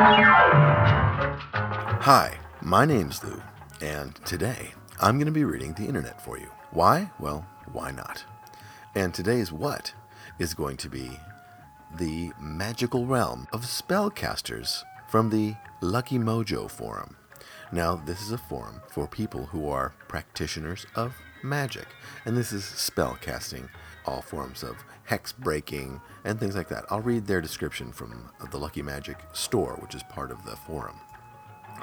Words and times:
Hi, 0.00 0.38
my 2.62 2.84
name's 2.84 3.24
Lou, 3.24 3.42
and 3.80 4.14
today 4.24 4.72
I'm 5.00 5.16
going 5.16 5.26
to 5.26 5.32
be 5.32 5.42
reading 5.42 5.72
the 5.72 5.86
internet 5.86 6.22
for 6.24 6.38
you. 6.38 6.46
Why? 6.70 7.10
Well, 7.18 7.44
why 7.72 7.90
not? 7.90 8.24
And 8.94 9.12
today's 9.12 9.50
what 9.50 9.92
is 10.38 10.54
going 10.54 10.76
to 10.76 10.88
be 10.88 11.10
the 11.96 12.30
magical 12.38 13.06
realm 13.06 13.48
of 13.52 13.62
spellcasters 13.62 14.84
from 15.08 15.30
the 15.30 15.56
Lucky 15.80 16.16
Mojo 16.18 16.70
Forum. 16.70 17.16
Now, 17.72 17.96
this 17.96 18.22
is 18.22 18.30
a 18.30 18.38
forum 18.38 18.80
for 18.88 19.08
people 19.08 19.46
who 19.46 19.68
are 19.68 19.94
practitioners 20.06 20.86
of 20.94 21.16
magic, 21.42 21.88
and 22.24 22.36
this 22.36 22.52
is 22.52 22.62
spellcasting, 22.62 23.68
all 24.08 24.22
forms 24.22 24.62
of 24.62 24.76
hex 25.04 25.32
breaking 25.32 26.00
and 26.24 26.40
things 26.40 26.56
like 26.56 26.68
that. 26.68 26.84
I'll 26.90 27.00
read 27.00 27.26
their 27.26 27.40
description 27.42 27.92
from 27.92 28.30
the 28.50 28.58
Lucky 28.58 28.82
Magic 28.82 29.18
store, 29.32 29.76
which 29.80 29.94
is 29.94 30.02
part 30.04 30.30
of 30.30 30.42
the 30.44 30.56
forum, 30.56 30.96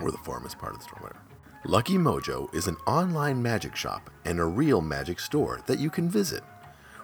or 0.01 0.11
the 0.11 0.17
forum 0.17 0.45
is 0.45 0.55
part 0.55 0.73
of 0.73 0.79
the 0.79 0.85
store, 0.85 0.99
whatever. 1.01 1.21
Lucky 1.65 1.95
Mojo 1.95 2.53
is 2.53 2.67
an 2.67 2.77
online 2.85 3.41
magic 3.41 3.75
shop 3.75 4.09
and 4.25 4.39
a 4.39 4.45
real 4.45 4.81
magic 4.81 5.19
store 5.19 5.61
that 5.67 5.79
you 5.79 5.89
can 5.89 6.09
visit. 6.09 6.43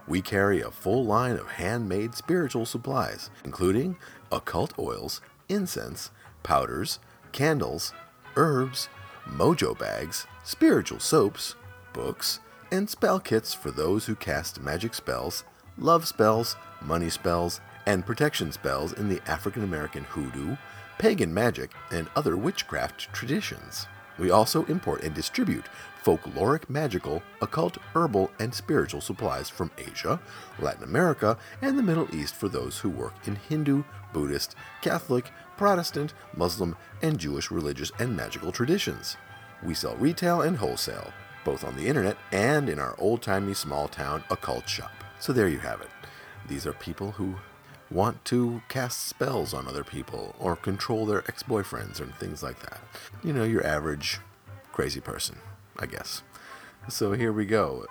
We 0.08 0.22
carry 0.22 0.62
a 0.62 0.72
full 0.72 1.06
line 1.06 1.38
of 1.38 1.48
handmade 1.52 2.16
spiritual 2.16 2.66
supplies, 2.66 3.30
including 3.46 3.98
occult 4.32 4.78
oils, 4.78 5.22
incense, 5.50 6.12
powders, 6.44 7.00
candles, 7.32 7.94
herbs, 8.36 8.90
mojo 9.28 9.78
bags, 9.78 10.26
spiritual 10.44 11.00
soaps, 11.00 11.56
books, 11.94 12.40
and 12.72 12.90
spell 12.90 13.20
kits 13.20 13.54
for 13.54 13.72
those 13.72 14.06
who 14.06 14.16
cast 14.16 14.62
magic 14.62 14.94
spells, 14.94 15.44
love 15.78 16.08
spells, 16.08 16.56
money 16.82 17.10
spells, 17.10 17.60
and 17.86 18.06
protection 18.06 18.52
spells 18.52 18.94
in 18.94 19.10
the 19.10 19.22
African 19.28 19.64
American 19.64 20.04
hoodoo, 20.06 20.56
pagan 20.98 21.34
magic, 21.34 21.72
and 21.92 22.08
other 22.16 22.38
witchcraft 22.38 23.12
traditions. 23.14 23.88
We 24.18 24.30
also 24.30 24.66
import 24.66 25.04
and 25.04 25.14
distribute 25.14 25.66
folkloric, 26.04 26.68
magical, 26.70 27.22
occult, 27.42 27.78
herbal, 27.94 28.32
and 28.40 28.54
spiritual 28.54 29.02
supplies 29.02 29.50
from 29.50 29.70
Asia, 29.78 30.20
Latin 30.60 30.84
America, 30.84 31.38
and 31.62 31.78
the 31.78 31.84
Middle 31.84 32.14
East 32.16 32.34
for 32.34 32.50
those 32.50 32.80
who 32.80 32.90
work 32.90 33.14
in 33.26 33.36
Hindu, 33.36 33.84
Buddhist, 34.12 34.56
Catholic, 34.82 35.32
Protestant, 35.58 36.16
Muslim, 36.36 36.76
and 37.04 37.20
Jewish 37.20 37.52
religious 37.52 37.92
and 38.00 38.16
magical 38.16 38.52
traditions. 38.52 39.16
We 39.64 39.76
sell 39.76 39.96
retail 39.98 40.42
and 40.42 40.58
wholesale, 40.58 41.14
both 41.44 41.64
on 41.64 41.76
the 41.76 41.88
internet 41.88 42.18
and 42.32 42.70
in 42.70 42.80
our 42.80 42.96
old 42.98 43.22
timey 43.22 43.54
small 43.54 43.88
town 43.88 44.24
occult 44.30 44.68
shop. 44.68 44.92
So 45.20 45.34
there 45.34 45.48
you 45.48 45.60
have 45.60 45.82
it. 45.82 45.90
These 46.48 46.66
are 46.66 46.74
people 46.74 47.12
who 47.12 47.36
want 47.90 48.24
to 48.26 48.62
cast 48.70 49.08
spells 49.08 49.54
on 49.54 49.68
other 49.68 49.84
people 49.84 50.36
or 50.40 50.56
control 50.56 51.06
their 51.06 51.24
ex 51.28 51.44
boyfriends 51.44 52.00
and 52.00 52.16
things 52.16 52.42
like 52.42 52.60
that. 52.62 52.80
You 53.24 53.34
know, 53.34 53.44
your 53.44 53.66
average 53.66 54.20
crazy 54.72 55.02
person, 55.02 55.38
I 55.78 55.86
guess. 55.86 56.24
So 56.90 57.12
here 57.12 57.32
we 57.32 57.46
go 57.46 57.86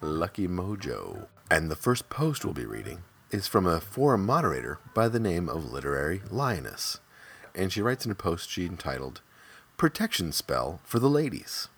Lucky 0.00 0.48
Mojo. 0.48 1.26
And 1.50 1.70
the 1.70 1.76
first 1.76 2.08
post 2.08 2.44
we'll 2.44 2.54
be 2.54 2.64
reading 2.64 3.02
is 3.30 3.46
from 3.46 3.66
a 3.66 3.80
forum 3.80 4.26
moderator 4.26 4.78
by 4.94 5.08
the 5.08 5.20
name 5.20 5.48
of 5.48 5.70
Literary 5.70 6.22
Lioness. 6.30 6.98
And 7.54 7.72
she 7.72 7.82
writes 7.82 8.04
in 8.04 8.10
a 8.10 8.16
post 8.16 8.50
she 8.50 8.64
entitled 8.64 9.20
Protection 9.76 10.32
Spell 10.32 10.80
for 10.84 10.98
the 10.98 11.10
Ladies. 11.10 11.68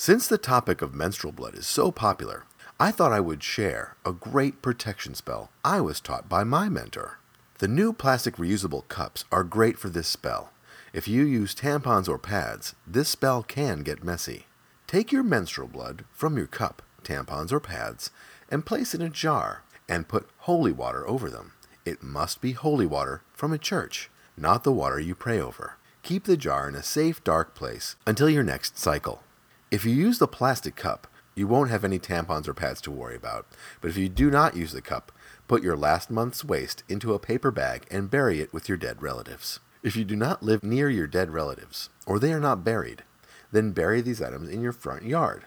Since 0.00 0.28
the 0.28 0.38
topic 0.38 0.80
of 0.80 0.94
menstrual 0.94 1.34
blood 1.34 1.54
is 1.54 1.66
so 1.66 1.92
popular, 1.92 2.46
I 2.80 2.90
thought 2.90 3.12
I 3.12 3.20
would 3.20 3.42
share 3.42 3.96
a 4.02 4.14
great 4.14 4.62
protection 4.62 5.14
spell 5.14 5.50
I 5.62 5.82
was 5.82 6.00
taught 6.00 6.26
by 6.26 6.42
my 6.42 6.70
mentor. 6.70 7.18
The 7.58 7.68
new 7.68 7.92
plastic 7.92 8.36
reusable 8.36 8.88
cups 8.88 9.26
are 9.30 9.44
great 9.44 9.78
for 9.78 9.90
this 9.90 10.08
spell. 10.08 10.54
If 10.94 11.06
you 11.06 11.24
use 11.24 11.54
tampons 11.54 12.08
or 12.08 12.16
pads, 12.16 12.74
this 12.86 13.10
spell 13.10 13.42
can 13.42 13.82
get 13.82 14.02
messy. 14.02 14.46
Take 14.86 15.12
your 15.12 15.22
menstrual 15.22 15.68
blood 15.68 16.06
from 16.14 16.38
your 16.38 16.46
cup, 16.46 16.80
tampons, 17.04 17.52
or 17.52 17.60
pads 17.60 18.10
and 18.50 18.64
place 18.64 18.94
in 18.94 19.02
a 19.02 19.10
jar 19.10 19.64
and 19.86 20.08
put 20.08 20.30
holy 20.38 20.72
water 20.72 21.06
over 21.06 21.28
them. 21.28 21.52
It 21.84 22.02
must 22.02 22.40
be 22.40 22.52
holy 22.52 22.86
water 22.86 23.20
from 23.34 23.52
a 23.52 23.58
church, 23.58 24.08
not 24.34 24.64
the 24.64 24.72
water 24.72 24.98
you 24.98 25.14
pray 25.14 25.38
over. 25.38 25.74
Keep 26.02 26.24
the 26.24 26.38
jar 26.38 26.70
in 26.70 26.74
a 26.74 26.82
safe, 26.82 27.22
dark 27.22 27.54
place 27.54 27.96
until 28.06 28.30
your 28.30 28.42
next 28.42 28.78
cycle. 28.78 29.24
If 29.70 29.84
you 29.84 29.92
use 29.92 30.18
the 30.18 30.26
plastic 30.26 30.74
cup, 30.74 31.06
you 31.36 31.46
won't 31.46 31.70
have 31.70 31.84
any 31.84 32.00
tampons 32.00 32.48
or 32.48 32.54
pads 32.54 32.80
to 32.80 32.90
worry 32.90 33.14
about. 33.14 33.46
But 33.80 33.90
if 33.90 33.96
you 33.96 34.08
do 34.08 34.28
not 34.28 34.56
use 34.56 34.72
the 34.72 34.82
cup, 34.82 35.12
put 35.46 35.62
your 35.62 35.76
last 35.76 36.10
month's 36.10 36.44
waste 36.44 36.82
into 36.88 37.14
a 37.14 37.20
paper 37.20 37.52
bag 37.52 37.86
and 37.88 38.10
bury 38.10 38.40
it 38.40 38.52
with 38.52 38.68
your 38.68 38.76
dead 38.76 39.00
relatives. 39.00 39.60
If 39.84 39.96
you 39.96 40.04
do 40.04 40.16
not 40.16 40.42
live 40.42 40.64
near 40.64 40.90
your 40.90 41.06
dead 41.06 41.30
relatives, 41.30 41.88
or 42.04 42.18
they 42.18 42.32
are 42.32 42.40
not 42.40 42.64
buried, 42.64 43.04
then 43.52 43.70
bury 43.70 44.00
these 44.00 44.20
items 44.20 44.48
in 44.48 44.60
your 44.60 44.72
front 44.72 45.04
yard. 45.04 45.44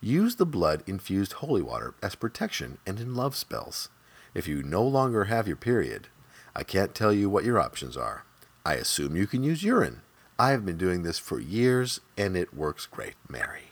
Use 0.00 0.36
the 0.36 0.46
blood 0.46 0.84
infused 0.86 1.34
holy 1.34 1.60
water 1.60 1.94
as 2.00 2.14
protection 2.14 2.78
and 2.86 3.00
in 3.00 3.16
love 3.16 3.34
spells. 3.34 3.88
If 4.32 4.46
you 4.46 4.62
no 4.62 4.84
longer 4.84 5.24
have 5.24 5.48
your 5.48 5.56
period, 5.56 6.06
I 6.54 6.62
can't 6.62 6.94
tell 6.94 7.12
you 7.12 7.28
what 7.28 7.44
your 7.44 7.58
options 7.58 7.96
are. 7.96 8.24
I 8.64 8.74
assume 8.74 9.16
you 9.16 9.26
can 9.26 9.42
use 9.42 9.64
urine. 9.64 10.02
I 10.40 10.50
have 10.52 10.64
been 10.64 10.78
doing 10.78 11.02
this 11.02 11.18
for 11.18 11.38
years 11.38 12.00
and 12.16 12.34
it 12.34 12.54
works 12.54 12.86
great, 12.86 13.16
Mary. 13.28 13.64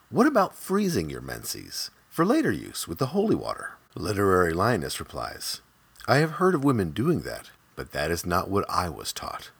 What 0.09 0.27
about 0.27 0.53
freezing 0.53 1.09
your 1.09 1.21
menses 1.21 1.91
for 2.09 2.25
later 2.25 2.51
use 2.51 2.89
with 2.89 2.97
the 2.97 3.05
holy 3.07 3.35
water? 3.35 3.77
Literary 3.95 4.51
Lioness 4.51 4.99
replies 4.99 5.61
I 6.05 6.17
have 6.17 6.31
heard 6.31 6.55
of 6.55 6.65
women 6.65 6.91
doing 6.91 7.21
that, 7.21 7.51
but 7.77 7.93
that 7.93 8.11
is 8.11 8.25
not 8.25 8.49
what 8.49 8.69
I 8.69 8.89
was 8.89 9.13
taught. 9.13 9.51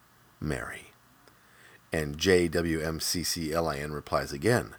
Mary. 0.42 0.92
And 1.94 2.18
JWMCCLIN 2.18 3.94
replies 3.94 4.34
again 4.34 4.76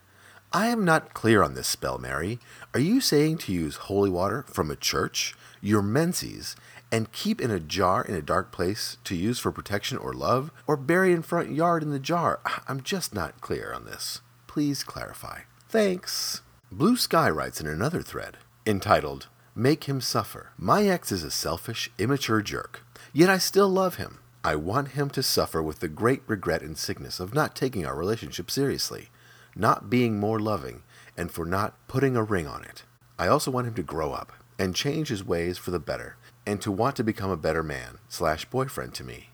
I 0.56 0.68
am 0.68 0.86
not 0.86 1.12
clear 1.12 1.42
on 1.42 1.52
this 1.52 1.68
spell, 1.68 1.98
Mary. 1.98 2.38
Are 2.72 2.80
you 2.80 3.02
saying 3.02 3.36
to 3.38 3.52
use 3.52 3.76
holy 3.76 4.08
water 4.08 4.42
from 4.48 4.70
a 4.70 4.74
church, 4.74 5.34
your 5.60 5.82
menses, 5.82 6.56
and 6.90 7.12
keep 7.12 7.42
in 7.42 7.50
a 7.50 7.60
jar 7.60 8.02
in 8.02 8.14
a 8.14 8.22
dark 8.22 8.52
place 8.52 8.96
to 9.04 9.14
use 9.14 9.38
for 9.38 9.52
protection 9.52 9.98
or 9.98 10.14
love, 10.14 10.50
or 10.66 10.78
bury 10.78 11.12
in 11.12 11.20
front 11.20 11.50
yard 11.50 11.82
in 11.82 11.90
the 11.90 11.98
jar? 11.98 12.40
I'm 12.66 12.80
just 12.80 13.14
not 13.14 13.42
clear 13.42 13.70
on 13.70 13.84
this. 13.84 14.22
Please 14.46 14.82
clarify. 14.82 15.40
Thanks. 15.68 16.40
Blue 16.72 16.96
Sky 16.96 17.28
writes 17.28 17.60
in 17.60 17.66
another 17.66 18.00
thread 18.00 18.38
entitled, 18.66 19.26
Make 19.54 19.84
Him 19.84 20.00
Suffer. 20.00 20.52
My 20.56 20.84
ex 20.84 21.12
is 21.12 21.22
a 21.22 21.30
selfish, 21.30 21.90
immature 21.98 22.40
jerk, 22.40 22.82
yet 23.12 23.28
I 23.28 23.36
still 23.36 23.68
love 23.68 23.96
him. 23.96 24.20
I 24.42 24.56
want 24.56 24.92
him 24.92 25.10
to 25.10 25.22
suffer 25.22 25.62
with 25.62 25.80
the 25.80 25.88
great 25.88 26.22
regret 26.26 26.62
and 26.62 26.78
sickness 26.78 27.20
of 27.20 27.34
not 27.34 27.54
taking 27.54 27.84
our 27.84 27.94
relationship 27.94 28.50
seriously, 28.50 29.10
not 29.56 29.90
being 29.90 30.20
more 30.20 30.38
loving, 30.38 30.82
and 31.16 31.32
for 31.32 31.46
not 31.46 31.74
putting 31.88 32.16
a 32.16 32.22
ring 32.22 32.46
on 32.46 32.62
it. 32.62 32.84
I 33.18 33.26
also 33.26 33.50
want 33.50 33.66
him 33.66 33.74
to 33.74 33.82
grow 33.82 34.12
up 34.12 34.32
and 34.58 34.74
change 34.74 35.08
his 35.08 35.24
ways 35.24 35.56
for 35.58 35.70
the 35.70 35.78
better 35.78 36.16
and 36.46 36.60
to 36.60 36.70
want 36.70 36.94
to 36.96 37.04
become 37.04 37.30
a 37.30 37.36
better 37.36 37.62
man 37.62 37.98
slash 38.08 38.44
boyfriend 38.44 38.94
to 38.94 39.04
me. 39.04 39.30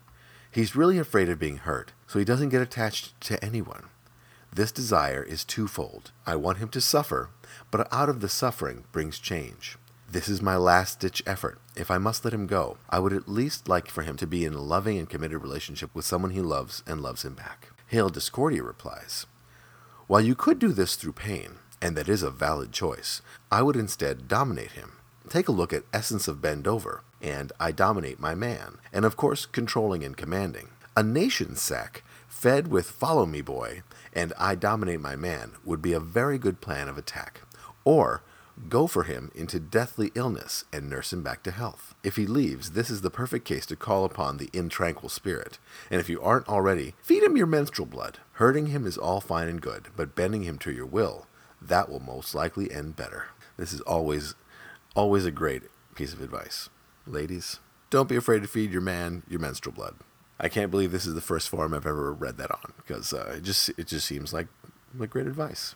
He's 0.49 0.75
really 0.75 0.97
afraid 0.97 1.29
of 1.29 1.39
being 1.39 1.57
hurt, 1.57 1.91
so 2.07 2.19
he 2.19 2.25
doesn't 2.25 2.49
get 2.49 2.61
attached 2.61 3.19
to 3.21 3.43
anyone. 3.43 3.85
This 4.53 4.71
desire 4.71 5.23
is 5.23 5.43
twofold. 5.43 6.11
I 6.25 6.35
want 6.35 6.59
him 6.59 6.69
to 6.69 6.81
suffer, 6.81 7.29
but 7.71 7.91
out 7.91 8.07
of 8.07 8.21
the 8.21 8.29
suffering 8.29 8.85
brings 8.91 9.19
change. 9.19 9.77
This 10.09 10.29
is 10.29 10.43
my 10.43 10.55
last 10.57 10.99
ditch 10.99 11.23
effort. 11.25 11.59
If 11.75 11.89
I 11.89 11.97
must 11.97 12.23
let 12.23 12.35
him 12.35 12.45
go, 12.45 12.77
I 12.87 12.99
would 12.99 13.13
at 13.13 13.27
least 13.27 13.67
like 13.67 13.89
for 13.89 14.03
him 14.03 14.15
to 14.17 14.27
be 14.27 14.45
in 14.45 14.53
a 14.53 14.61
loving 14.61 14.99
and 14.99 15.09
committed 15.09 15.41
relationship 15.41 15.89
with 15.95 16.05
someone 16.05 16.31
he 16.31 16.41
loves 16.41 16.83
and 16.85 17.01
loves 17.01 17.25
him 17.25 17.33
back. 17.33 17.69
Hail 17.87 18.09
Discordia 18.09 18.61
replies 18.61 19.25
While 20.07 20.21
you 20.21 20.35
could 20.35 20.59
do 20.59 20.73
this 20.73 20.95
through 20.95 21.13
pain, 21.13 21.59
and 21.81 21.95
that 21.95 22.09
is 22.09 22.23
a 22.23 22.29
valid 22.29 22.73
choice, 22.73 23.21
I 23.49 23.61
would 23.61 23.77
instead 23.77 24.27
dominate 24.27 24.71
him. 24.71 24.93
Take 25.29 25.47
a 25.47 25.53
look 25.53 25.71
at 25.71 25.85
Essence 25.93 26.27
of 26.27 26.41
Bendover 26.41 27.01
and 27.21 27.53
I 27.57 27.71
Dominate 27.71 28.19
My 28.19 28.35
Man, 28.35 28.79
and 28.91 29.05
of 29.05 29.15
course, 29.15 29.45
Controlling 29.45 30.03
and 30.03 30.17
Commanding. 30.17 30.69
A 30.97 31.03
nation 31.03 31.55
sack 31.55 32.03
fed 32.27 32.67
with 32.67 32.91
Follow 32.91 33.25
Me 33.25 33.41
Boy 33.41 33.83
and 34.11 34.33
I 34.37 34.55
Dominate 34.55 34.99
My 34.99 35.15
Man 35.15 35.53
would 35.63 35.81
be 35.81 35.93
a 35.93 36.01
very 36.01 36.37
good 36.37 36.59
plan 36.59 36.89
of 36.89 36.97
attack. 36.97 37.41
Or 37.85 38.23
go 38.69 38.87
for 38.87 39.03
him 39.03 39.31
into 39.33 39.59
deathly 39.59 40.11
illness 40.15 40.65
and 40.71 40.89
nurse 40.89 41.11
him 41.11 41.23
back 41.23 41.43
to 41.43 41.51
health. 41.51 41.95
If 42.03 42.15
he 42.15 42.25
leaves, 42.25 42.71
this 42.71 42.89
is 42.89 43.01
the 43.01 43.09
perfect 43.09 43.45
case 43.45 43.65
to 43.67 43.75
call 43.75 44.05
upon 44.05 44.37
the 44.37 44.47
intranquil 44.47 45.11
spirit. 45.11 45.59
And 45.89 45.99
if 45.99 46.09
you 46.09 46.21
aren't 46.21 46.49
already, 46.49 46.95
feed 47.01 47.23
him 47.23 47.37
your 47.37 47.47
menstrual 47.47 47.87
blood. 47.87 48.19
Hurting 48.33 48.67
him 48.67 48.85
is 48.85 48.97
all 48.97 49.21
fine 49.21 49.47
and 49.47 49.61
good, 49.61 49.87
but 49.95 50.15
bending 50.15 50.43
him 50.43 50.57
to 50.59 50.71
your 50.71 50.85
will, 50.85 51.27
that 51.61 51.89
will 51.89 51.99
most 51.99 52.35
likely 52.35 52.71
end 52.71 52.95
better. 52.95 53.27
This 53.57 53.73
is 53.73 53.81
always 53.81 54.35
Always 54.95 55.25
a 55.25 55.31
great 55.31 55.63
piece 55.95 56.13
of 56.13 56.21
advice. 56.21 56.69
Ladies, 57.07 57.59
don't 57.89 58.07
be 58.07 58.15
afraid 58.15 58.43
to 58.43 58.47
feed 58.47 58.71
your 58.71 58.81
man 58.81 59.23
your 59.27 59.39
menstrual 59.39 59.73
blood. 59.73 59.95
I 60.39 60.49
can't 60.49 60.69
believe 60.69 60.91
this 60.91 61.07
is 61.07 61.15
the 61.15 61.21
first 61.21 61.49
forum 61.49 61.73
I've 61.73 61.87
ever 61.87 62.13
read 62.13 62.37
that 62.37 62.51
on 62.51 62.73
because 62.77 63.11
uh, 63.11 63.33
it 63.37 63.43
just 63.43 63.69
it 63.69 63.87
just 63.87 64.05
seems 64.05 64.33
like 64.33 64.47
like 64.95 65.09
great 65.09 65.25
advice. 65.25 65.73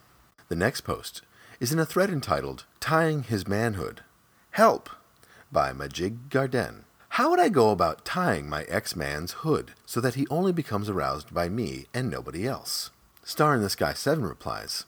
The 0.49 0.55
next 0.55 0.81
post 0.81 1.23
is 1.59 1.71
in 1.71 1.79
a 1.79 1.85
thread 1.85 2.09
entitled 2.09 2.65
Tying 2.79 3.23
His 3.23 3.47
Manhood. 3.47 4.01
Help! 4.51 4.89
by 5.51 5.71
Majig 5.71 6.29
Garden. 6.29 6.85
How 7.09 7.31
would 7.31 7.39
I 7.39 7.49
go 7.49 7.71
about 7.71 8.05
tying 8.05 8.47
my 8.47 8.63
ex 8.63 8.95
man's 8.95 9.31
hood 9.31 9.71
so 9.85 9.99
that 10.01 10.13
he 10.15 10.27
only 10.29 10.51
becomes 10.51 10.89
aroused 10.89 11.33
by 11.33 11.49
me 11.49 11.87
and 11.93 12.11
nobody 12.11 12.47
else? 12.47 12.91
Star 13.23 13.55
in 13.55 13.61
the 13.61 13.69
Sky 13.69 13.93
7 13.93 14.23
replies 14.23 14.85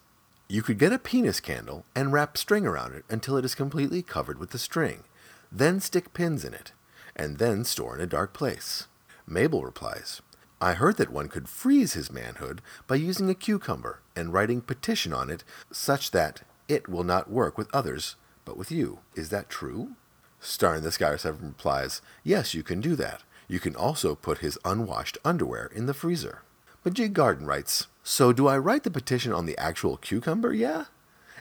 You 0.47 0.61
could 0.61 0.77
get 0.77 0.93
a 0.93 0.99
penis 0.99 1.39
candle 1.39 1.85
and 1.95 2.13
wrap 2.13 2.37
string 2.37 2.67
around 2.67 2.93
it 2.93 3.05
until 3.09 3.37
it 3.37 3.45
is 3.45 3.55
completely 3.55 4.03
covered 4.03 4.37
with 4.37 4.51
the 4.51 4.59
string, 4.59 5.05
then 5.51 5.79
stick 5.79 6.13
pins 6.13 6.45
in 6.45 6.53
it, 6.53 6.71
and 7.15 7.37
then 7.39 7.63
store 7.63 7.95
in 7.95 8.01
a 8.01 8.05
dark 8.05 8.33
place. 8.33 8.87
Mabel 9.25 9.63
replies 9.63 10.21
I 10.61 10.73
heard 10.73 10.97
that 10.97 11.11
one 11.11 11.29
could 11.29 11.47
freeze 11.47 11.93
his 11.93 12.11
manhood 12.11 12.61
by 12.85 12.95
using 12.95 13.29
a 13.29 13.35
cucumber 13.35 14.01
and 14.15 14.33
writing 14.33 14.61
petition 14.61 15.13
on 15.13 15.29
it 15.29 15.43
such 15.71 16.11
that 16.11 16.41
it 16.69 16.87
will 16.87 17.03
not 17.03 17.29
work 17.29 17.57
with 17.57 17.73
others 17.73 18.15
but 18.49 18.57
with 18.57 18.71
you. 18.71 18.97
Is 19.13 19.29
that 19.29 19.47
true? 19.47 19.91
Star 20.39 20.73
in 20.73 20.83
the 20.83 20.91
Sky 20.91 21.15
7 21.15 21.39
replies, 21.39 22.01
Yes, 22.23 22.55
you 22.55 22.63
can 22.63 22.81
do 22.81 22.95
that. 22.95 23.21
You 23.47 23.59
can 23.59 23.75
also 23.75 24.15
put 24.15 24.39
his 24.39 24.57
unwashed 24.65 25.19
underwear 25.23 25.67
in 25.67 25.85
the 25.85 25.93
freezer. 25.93 26.41
But 26.81 26.95
Majig 26.95 27.13
Garden 27.13 27.45
writes, 27.45 27.85
So 28.01 28.33
do 28.33 28.47
I 28.47 28.57
write 28.57 28.81
the 28.81 28.89
petition 28.89 29.31
on 29.33 29.45
the 29.45 29.55
actual 29.59 29.97
cucumber, 29.97 30.51
yeah? 30.51 30.85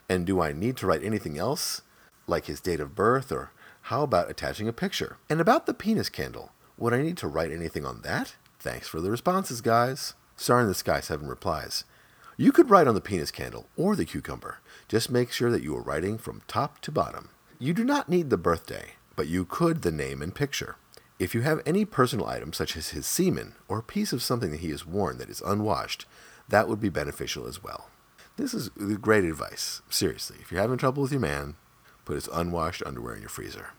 And 0.07 0.27
do 0.27 0.43
I 0.43 0.53
need 0.53 0.77
to 0.79 0.87
write 0.87 1.03
anything 1.03 1.39
else, 1.39 1.81
like 2.27 2.45
his 2.45 2.61
date 2.61 2.81
of 2.81 2.95
birth, 2.95 3.33
or 3.33 3.53
how 3.83 4.03
about 4.03 4.31
attaching 4.31 4.69
a 4.69 4.73
picture? 4.75 5.17
And 5.31 5.41
about 5.41 5.65
the 5.65 5.73
penis 5.73 6.11
candle, 6.11 6.53
would 6.77 6.93
I 6.93 7.01
need 7.01 7.17
to 7.19 7.27
write 7.27 7.53
anything 7.53 7.87
on 7.87 8.03
that? 8.03 8.35
Thanks 8.59 8.87
for 8.87 9.01
the 9.01 9.11
responses, 9.11 9.63
guys. 9.63 10.13
Star 10.37 10.61
in 10.61 10.69
the 10.69 10.75
Sky 10.75 11.01
7 11.01 11.27
replies, 11.27 11.85
You 12.37 12.53
could 12.53 12.69
write 12.69 12.87
on 12.87 12.95
the 12.95 13.01
penis 13.01 13.31
candle 13.31 13.67
or 13.79 13.97
the 13.97 14.05
cucumber. 14.05 14.59
Just 14.89 15.11
make 15.11 15.31
sure 15.31 15.51
that 15.51 15.63
you 15.63 15.77
are 15.77 15.83
writing 15.83 16.17
from 16.17 16.41
top 16.49 16.81
to 16.81 16.91
bottom. 16.91 17.29
You 17.59 17.75
do 17.75 17.85
not 17.85 18.09
need 18.09 18.31
the 18.31 18.39
birthday, 18.39 18.93
but 19.17 19.27
you 19.27 19.45
could 19.45 19.83
the 19.83 19.93
name 19.93 20.23
and 20.23 20.35
picture. 20.35 20.77
If 21.19 21.35
you 21.35 21.43
have 21.43 21.61
any 21.67 21.85
personal 21.85 22.27
item, 22.27 22.55
such 22.55 22.77
as 22.77 22.91
his 22.91 23.07
semen 23.07 23.55
or 23.69 23.79
a 23.79 23.83
piece 23.83 24.15
of 24.15 24.23
something 24.23 24.51
that 24.51 24.61
he 24.61 24.71
has 24.71 24.87
worn 24.87 25.19
that 25.19 25.29
is 25.29 25.43
unwashed, 25.43 26.07
that 26.49 26.69
would 26.69 26.81
be 26.81 26.89
beneficial 26.89 27.47
as 27.47 27.63
well. 27.63 27.91
This 28.37 28.55
is 28.55 28.71
great 29.01 29.25
advice. 29.25 29.83
Seriously, 29.91 30.39
if 30.41 30.51
you're 30.51 30.61
having 30.61 30.79
trouble 30.79 31.03
with 31.03 31.13
your 31.13 31.21
man, 31.21 31.57
put 32.05 32.15
his 32.15 32.29
unwashed 32.29 32.83
underwear 32.87 33.15
in 33.15 33.21
your 33.21 33.29
freezer. 33.29 33.71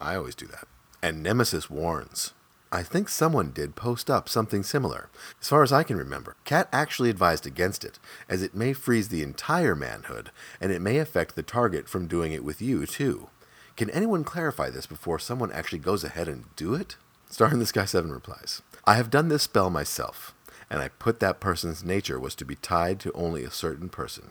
I 0.00 0.16
always 0.16 0.34
do 0.34 0.46
that. 0.46 0.66
And 1.00 1.22
Nemesis 1.22 1.70
warns. 1.70 2.32
I 2.72 2.82
think 2.82 3.08
someone 3.08 3.52
did 3.52 3.76
post 3.76 4.10
up 4.10 4.28
something 4.28 4.62
similar. 4.62 5.08
As 5.40 5.48
far 5.48 5.62
as 5.62 5.72
I 5.72 5.84
can 5.84 5.96
remember, 5.96 6.34
Cat 6.44 6.68
actually 6.72 7.10
advised 7.10 7.46
against 7.46 7.84
it, 7.84 7.98
as 8.28 8.42
it 8.42 8.54
may 8.54 8.72
freeze 8.72 9.08
the 9.08 9.22
entire 9.22 9.76
manhood, 9.76 10.30
and 10.60 10.72
it 10.72 10.82
may 10.82 10.98
affect 10.98 11.36
the 11.36 11.42
target 11.42 11.88
from 11.88 12.08
doing 12.08 12.32
it 12.32 12.44
with 12.44 12.60
you, 12.60 12.84
too. 12.84 13.28
Can 13.76 13.88
anyone 13.90 14.24
clarify 14.24 14.70
this 14.70 14.86
before 14.86 15.18
someone 15.18 15.52
actually 15.52 15.78
goes 15.78 16.02
ahead 16.02 16.28
and 16.28 16.44
do 16.56 16.74
it? 16.74 16.96
Star 17.30 17.52
in 17.52 17.60
the 17.60 17.66
Sky 17.66 17.84
7 17.84 18.10
replies, 18.10 18.62
I 18.84 18.94
have 18.94 19.10
done 19.10 19.28
this 19.28 19.44
spell 19.44 19.70
myself, 19.70 20.34
and 20.68 20.80
I 20.80 20.88
put 20.88 21.20
that 21.20 21.40
person's 21.40 21.84
nature 21.84 22.18
was 22.18 22.34
to 22.36 22.44
be 22.44 22.56
tied 22.56 22.98
to 23.00 23.12
only 23.12 23.44
a 23.44 23.50
certain 23.50 23.88
person. 23.88 24.30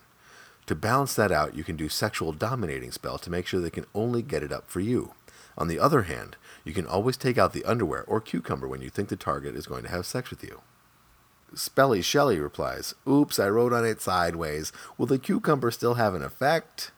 To 0.65 0.75
balance 0.75 1.13
that 1.15 1.31
out, 1.31 1.55
you 1.55 1.63
can 1.63 1.75
do 1.75 1.89
sexual 1.89 2.33
dominating 2.33 2.91
spell 2.91 3.17
to 3.19 3.29
make 3.29 3.45
sure 3.45 3.59
they 3.59 3.69
can 3.69 3.85
only 3.93 4.21
get 4.21 4.43
it 4.43 4.51
up 4.51 4.69
for 4.69 4.79
you. 4.79 5.13
On 5.57 5.67
the 5.67 5.79
other 5.79 6.03
hand, 6.03 6.35
you 6.63 6.73
can 6.73 6.85
always 6.85 7.17
take 7.17 7.37
out 7.37 7.53
the 7.53 7.65
underwear 7.65 8.03
or 8.03 8.19
cucumber 8.19 8.67
when 8.67 8.81
you 8.81 8.89
think 8.89 9.09
the 9.09 9.15
target 9.15 9.55
is 9.55 9.67
going 9.67 9.83
to 9.83 9.89
have 9.89 10.05
sex 10.05 10.29
with 10.29 10.43
you. 10.43 10.61
Spelly 11.53 12.03
Shelley 12.03 12.39
replies, 12.39 12.95
Oops, 13.07 13.39
I 13.39 13.47
wrote 13.47 13.71
on 13.71 13.85
it 13.85 14.01
sideways. 14.01 14.73
Will 14.97 15.05
the 15.05 15.19
cucumber 15.19 15.71
still 15.71 15.93
have 15.93 16.13
an 16.13 16.23
effect? 16.23 16.91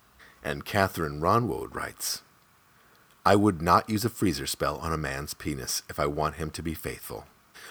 And 0.44 0.66
Catherine 0.66 1.20
Yronwode 1.20 1.76
writes, 1.76 2.22
I 3.26 3.36
would 3.36 3.62
not 3.62 3.90
use 3.90 4.06
a 4.06 4.10
freezer 4.10 4.48
spell 4.48 4.78
on 4.78 4.94
a 4.94 4.98
man's 4.98 5.34
penis 5.34 5.84
if 5.90 6.00
I 6.00 6.06
want 6.06 6.36
him 6.36 6.50
to 6.52 6.64
be 6.64 6.74
faithful. 6.74 7.26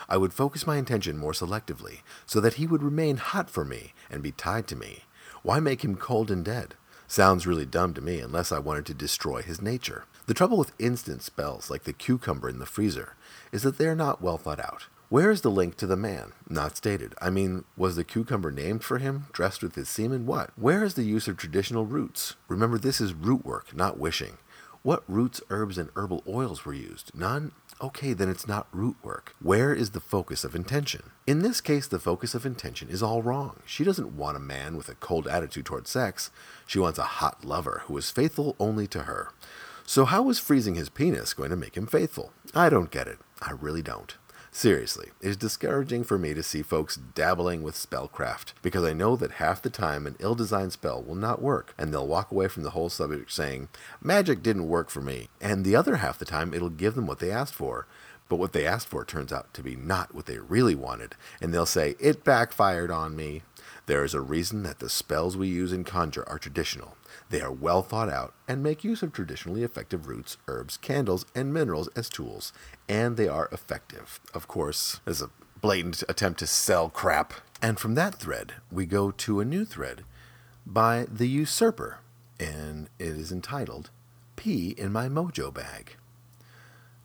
I 0.09 0.19
would 0.19 0.35
focus 0.35 0.67
my 0.67 0.77
intention 0.77 1.17
more 1.17 1.33
selectively, 1.33 2.01
so 2.27 2.41
that 2.41 2.55
he 2.55 2.67
would 2.67 2.83
remain 2.83 3.17
hot 3.17 3.49
for 3.49 3.65
me 3.65 3.95
and 4.11 4.23
be 4.23 4.33
tied 4.33 4.67
to 4.69 4.77
me. 4.77 5.05
Why 5.43 5.59
make 5.59 5.83
him 5.83 5.97
cold 5.97 6.31
and 6.31 6.45
dead? 6.45 6.75
Sounds 7.09 7.47
really 7.47 7.65
dumb 7.65 7.95
to 7.95 8.03
me 8.03 8.21
unless 8.21 8.53
I 8.53 8.59
wanted 8.59 8.85
to 8.87 8.95
destroy 8.95 9.41
his 9.41 9.63
nature. 9.63 10.05
The 10.27 10.35
trouble 10.35 10.59
with 10.59 10.73
instant 10.81 11.23
spells 11.23 11.71
like 11.71 11.85
the 11.85 11.93
cucumber 11.93 12.49
in 12.49 12.59
the 12.59 12.67
freezer 12.67 13.15
is 13.53 13.63
that 13.63 13.79
they 13.79 13.87
are 13.87 13.95
not 13.95 14.21
well 14.21 14.39
thought 14.39 14.59
out. 14.59 14.87
Where 15.09 15.31
is 15.31 15.43
the 15.43 15.53
link 15.53 15.77
to 15.77 15.87
the 15.87 15.97
man? 15.97 16.33
Not 16.49 16.77
stated. 16.77 17.15
I 17.21 17.31
mean, 17.31 17.63
was 17.77 17.95
the 17.95 18.03
cucumber 18.03 18.51
named 18.51 18.83
for 18.83 18.99
him, 18.99 19.27
dressed 19.33 19.63
with 19.63 19.77
his 19.77 19.89
semen? 19.89 20.27
What? 20.27 20.51
Where 20.57 20.83
is 20.83 20.95
the 20.95 21.05
use 21.05 21.29
of 21.29 21.37
traditional 21.37 21.87
roots? 21.87 22.35
Remember, 22.49 22.77
this 22.77 23.01
is 23.01 23.15
root 23.15 23.45
work, 23.45 23.73
not 23.73 24.01
wishing. 24.01 24.39
What 24.83 25.05
roots, 25.07 25.41
herbs, 25.49 25.79
and 25.79 25.91
herbal 25.95 26.25
oils 26.27 26.65
were 26.65 26.75
used? 26.75 27.13
None? 27.15 27.53
Okay, 27.81 28.13
then 28.13 28.29
it's 28.29 28.49
not 28.49 28.67
root 28.73 28.97
work. 29.05 29.37
Where 29.41 29.73
is 29.73 29.91
the 29.91 30.01
focus 30.01 30.43
of 30.43 30.57
intention? 30.57 31.11
In 31.25 31.43
this 31.43 31.61
case, 31.61 31.87
the 31.87 32.01
focus 32.01 32.35
of 32.35 32.45
intention 32.45 32.89
is 32.89 33.03
all 33.03 33.23
wrong. 33.23 33.61
She 33.65 33.85
doesn't 33.85 34.17
want 34.17 34.37
a 34.37 34.41
man 34.41 34.77
with 34.77 34.89
a 34.89 34.97
cold 34.97 35.29
attitude 35.29 35.67
toward 35.67 35.87
sex. 35.87 36.31
She 36.67 36.81
wants 36.81 36.99
a 36.99 37.05
hot 37.05 37.45
lover 37.45 37.83
who 37.87 37.97
is 37.97 38.11
faithful 38.11 38.57
only 38.59 38.89
to 38.89 39.05
her. 39.05 39.31
So, 39.89 40.05
how 40.05 40.29
is 40.31 40.41
freezing 40.41 40.75
his 40.75 40.89
penis 40.89 41.33
going 41.33 41.51
to 41.51 41.57
make 41.57 41.77
him 41.77 41.87
faithful? 41.87 42.33
I 42.53 42.69
don't 42.69 42.91
get 42.91 43.07
it. 43.07 43.19
I 43.41 43.53
really 43.53 43.83
don't. 43.83 44.17
Seriously, 44.51 45.11
it 45.21 45.29
is 45.29 45.37
discouraging 45.37 46.03
for 46.03 46.19
me 46.19 46.35
to 46.35 46.43
see 46.43 46.63
folks 46.63 46.97
dabbling 46.97 47.63
with 47.63 47.77
spellcraft, 47.77 48.55
because 48.63 48.83
I 48.83 48.93
know 48.93 49.15
that 49.15 49.33
half 49.33 49.63
the 49.63 49.71
time 49.71 50.05
an 50.05 50.17
ill 50.19 50.35
designed 50.35 50.73
spell 50.73 51.01
will 51.01 51.15
not 51.15 51.41
work, 51.41 51.73
and 51.79 51.93
they'll 51.93 52.07
walk 52.07 52.33
away 52.33 52.49
from 52.49 52.65
the 52.65 52.71
whole 52.71 52.89
subject 52.89 53.31
saying, 53.31 53.69
Magic 54.03 54.43
didn't 54.43 54.67
work 54.67 54.91
for 54.91 55.01
me. 55.01 55.29
And 55.41 55.65
the 55.65 55.77
other 55.77 55.97
half 55.97 56.19
the 56.19 56.25
time, 56.25 56.53
it'll 56.53 56.69
give 56.69 56.97
them 56.97 57.07
what 57.07 57.21
they 57.21 57.31
asked 57.31 57.55
for. 57.55 57.87
But 58.29 58.37
what 58.37 58.53
they 58.53 58.67
asked 58.67 58.89
for 58.89 59.05
turns 59.05 59.33
out 59.33 59.55
to 59.55 59.63
be 59.63 59.77
not 59.77 60.15
what 60.15 60.27
they 60.27 60.39
really 60.39 60.75
wanted, 60.75 61.15
and 61.41 61.55
they'll 61.55 61.67
say, 61.67 61.95
It 62.01 62.25
backfired 62.25 62.91
on 62.91 63.15
me. 63.15 63.43
There 63.87 64.05
is 64.05 64.15
a 64.15 64.21
reason 64.21 64.65
that 64.65 64.81
the 64.81 64.89
spells 64.89 65.37
we 65.37 65.47
use 65.47 65.73
in 65.73 65.85
Conjure 65.85 66.29
are 66.29 66.39
traditional. 66.39 66.97
They 67.31 67.41
are 67.41 67.53
well 67.53 67.83
thought 67.83 68.09
out 68.09 68.35
and 68.49 68.63
make 68.63 68.83
use 68.83 69.03
of 69.03 69.13
traditionally 69.13 69.63
effective 69.63 70.09
roots, 70.09 70.39
herbs, 70.49 70.77
candles, 70.77 71.25
and 71.37 71.55
minerals 71.55 71.89
as 71.95 72.09
tools, 72.09 72.53
and 72.89 73.17
they 73.17 73.29
are 73.29 73.49
effective. 73.53 74.19
Of 74.35 74.49
course, 74.49 75.01
as 75.07 75.23
a 75.23 75.31
blatant 75.61 76.03
attempt 76.09 76.41
to 76.41 76.47
sell 76.47 76.89
crap. 76.89 77.33
And 77.63 77.79
from 77.79 77.95
that 77.95 78.17
thread, 78.17 78.55
we 78.71 78.87
go 78.87 79.11
to 79.13 79.41
a 79.41 79.45
new 79.45 79.65
thread 79.65 80.05
by 80.67 81.07
The 81.11 81.29
Usurper, 81.29 81.99
and 82.39 82.89
it 82.99 83.09
is 83.09 83.33
entitled 83.33 83.91
Pee 84.35 84.75
in 84.77 84.93
My 84.93 85.09
Mojo 85.09 85.53
Bag. 85.53 85.97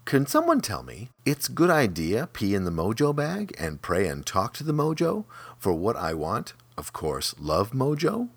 Can 0.05 0.25
someone 0.25 0.61
tell 0.61 0.83
me 0.83 1.09
it's 1.25 1.47
good 1.47 1.69
idea 1.69 2.27
pee 2.27 2.55
in 2.55 2.65
the 2.65 2.71
mojo 2.71 3.15
bag 3.15 3.55
and 3.57 3.81
pray 3.81 4.07
and 4.07 4.25
talk 4.25 4.53
to 4.55 4.63
the 4.63 4.73
mojo 4.73 5.25
for 5.57 5.73
what 5.73 5.95
I 5.95 6.13
want? 6.13 6.53
Of 6.77 6.91
course, 6.91 7.35
love 7.39 7.71
mojo? 7.71 8.29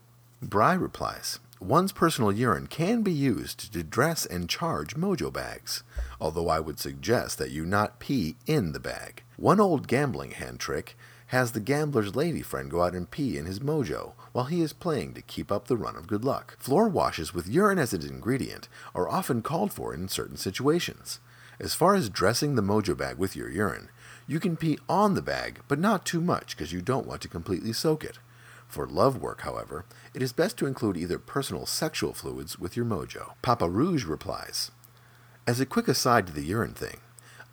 Bry 0.43 0.75
replies, 0.75 1.41
One's 1.61 1.93
personal 1.93 2.31
urine 2.31 2.67
can 2.67 3.03
be 3.03 3.13
used 3.13 3.73
to 3.73 3.83
dress 3.83 4.27
and 4.27 4.49
charge 4.49 4.95
mojo 4.95 5.33
bags, 5.33 5.83
although 6.21 6.49
I 6.49 6.61
would 6.61 6.79
suggest 6.79 7.39
that 7.39 7.51
you 7.51 7.65
not 7.65 7.99
pee 7.99 8.37
in 8.47 8.73
the 8.73 8.81
bag. 8.81 9.23
One 9.37 9.59
old 9.59 9.89
gambling 9.89 10.33
hand 10.33 10.61
trick 10.61 10.97
has 11.29 11.53
the 11.53 11.61
gambler's 11.61 12.15
lady 12.15 12.43
friend 12.43 12.71
go 12.71 12.83
out 12.83 12.95
and 12.95 13.11
pee 13.11 13.39
in 13.39 13.47
his 13.47 13.61
mojo 13.61 14.13
while 14.33 14.45
he 14.45 14.61
is 14.61 14.73
playing 14.75 15.15
to 15.15 15.23
keep 15.23 15.51
up 15.51 15.67
the 15.67 15.77
run 15.77 15.97
of 15.97 16.07
good 16.07 16.25
luck. 16.25 16.57
Floor 16.59 16.87
washes 16.89 17.33
with 17.33 17.49
urine 17.49 17.79
as 17.79 17.95
an 17.95 18.07
ingredient 18.07 18.69
are 18.95 19.09
often 19.09 19.41
called 19.41 19.73
for 19.73 19.95
in 19.95 20.07
certain 20.07 20.37
situations. 20.37 21.19
As 21.61 21.75
far 21.75 21.95
as 21.95 22.09
dressing 22.09 22.55
the 22.55 22.63
mojo 22.63 22.97
bag 22.97 23.17
with 23.17 23.37
your 23.37 23.49
urine, 23.49 23.89
you 24.27 24.41
can 24.41 24.57
pee 24.57 24.79
on 24.89 25.15
the 25.15 25.23
bag, 25.23 25.61
but 25.69 25.79
not 25.79 26.05
too 26.05 26.21
much 26.21 26.57
because 26.57 26.73
you 26.73 26.81
don't 26.81 27.07
want 27.07 27.21
to 27.23 27.29
completely 27.29 27.73
soak 27.73 28.05
it. 28.05 28.19
For 28.67 28.87
love 28.87 29.21
work, 29.21 29.43
however, 29.43 29.85
it 30.15 30.23
is 30.23 30.33
best 30.33 30.57
to 30.59 30.67
include 30.67 30.97
either 30.97 31.19
personal 31.19 31.67
sexual 31.67 32.13
fluids 32.13 32.59
with 32.59 32.77
your 32.77 32.87
mojo. 32.87 33.35
Papa 33.43 33.69
Rouge 33.69 34.05
replies 34.05 34.73
As 35.47 35.61
a 35.61 35.67
quick 35.67 35.87
aside 35.87 36.27
to 36.27 36.33
the 36.33 36.43
urine 36.43 36.75
thing, 36.75 36.99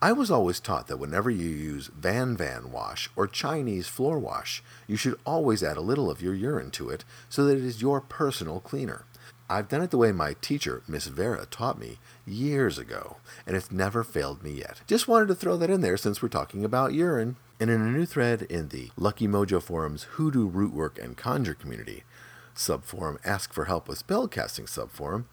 I 0.01 0.13
was 0.13 0.31
always 0.31 0.59
taught 0.59 0.87
that 0.87 0.97
whenever 0.97 1.29
you 1.29 1.47
use 1.47 1.91
Van 1.95 2.35
Van 2.35 2.71
wash 2.71 3.07
or 3.15 3.27
Chinese 3.27 3.87
floor 3.87 4.17
wash, 4.17 4.63
you 4.87 4.95
should 4.95 5.19
always 5.27 5.61
add 5.61 5.77
a 5.77 5.81
little 5.81 6.09
of 6.09 6.23
your 6.23 6.33
urine 6.33 6.71
to 6.71 6.89
it 6.89 7.05
so 7.29 7.45
that 7.45 7.57
it 7.57 7.63
is 7.63 7.83
your 7.83 8.01
personal 8.01 8.59
cleaner. 8.59 9.05
I've 9.51 9.67
done 9.67 9.81
it 9.81 9.91
the 9.91 9.97
way 9.97 10.13
my 10.13 10.35
teacher, 10.39 10.81
Miss 10.87 11.07
Vera, 11.07 11.45
taught 11.45 11.77
me 11.77 11.97
years 12.25 12.77
ago, 12.77 13.17
and 13.45 13.57
it's 13.57 13.69
never 13.69 14.01
failed 14.01 14.41
me 14.41 14.51
yet. 14.51 14.79
Just 14.87 15.09
wanted 15.09 15.27
to 15.27 15.35
throw 15.35 15.57
that 15.57 15.69
in 15.69 15.81
there 15.81 15.97
since 15.97 16.21
we're 16.21 16.29
talking 16.29 16.63
about 16.63 16.93
urine. 16.93 17.35
And 17.59 17.69
in 17.69 17.81
a 17.81 17.91
new 17.91 18.05
thread 18.05 18.43
in 18.43 18.69
the 18.69 18.91
Lucky 18.95 19.27
Mojo 19.27 19.61
Forum's 19.61 20.03
Hoodoo 20.03 20.49
Rootwork 20.49 20.97
and 21.03 21.17
Conjure 21.17 21.53
community, 21.53 22.03
subforum 22.55 23.17
Ask 23.25 23.51
for 23.51 23.65
Help 23.65 23.89
with 23.89 24.07
Spellcasting 24.07 24.69
subforum, 24.69 25.25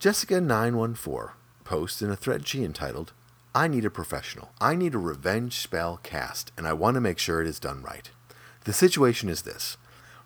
Jessica914 0.00 1.32
posts 1.64 2.02
in 2.02 2.10
a 2.10 2.16
thread 2.16 2.46
she 2.46 2.62
entitled, 2.62 3.14
I 3.54 3.68
need 3.68 3.86
a 3.86 3.90
professional. 3.90 4.50
I 4.60 4.74
need 4.74 4.94
a 4.94 4.98
revenge 4.98 5.54
spell 5.54 5.98
cast, 6.02 6.52
and 6.58 6.68
I 6.68 6.74
want 6.74 6.96
to 6.96 7.00
make 7.00 7.18
sure 7.18 7.40
it 7.40 7.48
is 7.48 7.58
done 7.58 7.82
right. 7.82 8.10
The 8.64 8.74
situation 8.74 9.30
is 9.30 9.42
this 9.42 9.78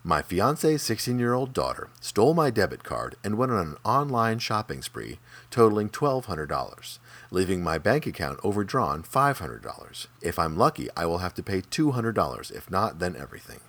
My 0.06 0.20
fiance's 0.20 0.82
16 0.82 1.18
year 1.18 1.32
old 1.32 1.54
daughter 1.54 1.88
stole 1.98 2.34
my 2.34 2.50
debit 2.50 2.84
card 2.84 3.16
and 3.24 3.38
went 3.38 3.52
on 3.52 3.68
an 3.68 3.76
online 3.86 4.38
shopping 4.38 4.82
spree 4.82 5.18
totaling 5.50 5.88
$1,200, 5.88 6.98
leaving 7.30 7.62
my 7.62 7.78
bank 7.78 8.06
account 8.06 8.38
overdrawn 8.44 9.02
$500. 9.02 10.06
If 10.20 10.38
I'm 10.38 10.58
lucky, 10.58 10.90
I 10.94 11.06
will 11.06 11.18
have 11.18 11.32
to 11.34 11.42
pay 11.42 11.62
$200. 11.62 12.52
If 12.52 12.70
not, 12.70 12.98
then 12.98 13.16
everything. 13.16 13.60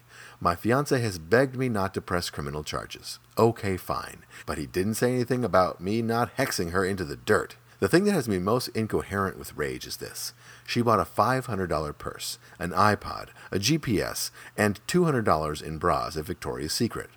My 0.42 0.56
fiance 0.56 1.00
has 1.00 1.20
begged 1.20 1.56
me 1.56 1.70
not 1.70 1.94
to 1.94 2.02
press 2.02 2.30
criminal 2.30 2.66
charges. 2.66 3.20
Okay, 3.38 3.78
fine. 3.78 4.26
But 4.46 4.58
he 4.58 4.66
didn't 4.66 4.96
say 4.96 5.14
anything 5.14 5.46
about 5.46 5.80
me 5.80 6.02
not 6.02 6.36
hexing 6.36 6.72
her 6.72 6.84
into 6.84 7.06
the 7.06 7.16
dirt. 7.16 7.56
The 7.80 7.88
thing 7.88 8.04
that 8.06 8.14
has 8.14 8.28
me 8.28 8.40
most 8.40 8.68
incoherent 8.70 9.40
with 9.40 9.56
rage 9.56 9.88
is 9.88 9.98
this. 9.98 10.34
She 10.66 10.82
bought 10.82 11.00
a 11.00 11.04
$500 11.04 11.98
purse, 11.98 12.40
an 12.58 12.72
iPod, 12.72 13.30
a 13.52 13.58
GPS, 13.58 14.32
and 14.58 14.80
$200 14.88 15.62
in 15.62 15.78
bras 15.78 16.18
at 16.18 16.26
Victoria's 16.26 16.74
Secret. 16.74 17.10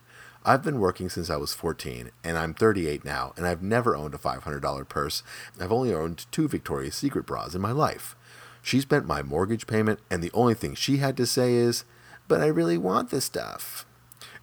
I've 0.45 0.63
been 0.63 0.79
working 0.79 1.09
since 1.09 1.31
I 1.31 1.37
was 1.37 1.55
14, 1.55 2.11
and 2.23 2.39
I'm 2.39 2.55
38 2.55 3.05
now, 3.05 3.33
and 3.37 3.47
I've 3.47 3.63
never 3.63 3.97
owned 3.97 4.15
a 4.15 4.19
$500 4.19 4.89
purse. 4.89 5.23
I've 5.61 5.73
only 5.73 5.93
owned 5.93 6.27
two 6.31 6.47
Victoria's 6.47 6.95
Secret 6.95 7.27
bras 7.27 7.55
in 7.55 7.61
my 7.61 7.73
life. 7.73 8.15
She 8.63 8.81
spent 8.81 9.07
my 9.07 9.23
mortgage 9.23 9.67
payment, 9.67 10.01
and 10.11 10.23
the 10.23 10.31
only 10.35 10.55
thing 10.55 10.75
she 10.75 10.99
had 10.99 11.17
to 11.17 11.27
say 11.27 11.55
is, 11.55 11.85
But 12.29 12.43
I 12.43 12.47
really 12.47 12.79
want 12.79 13.11
this 13.11 13.25
stuff. 13.25 13.87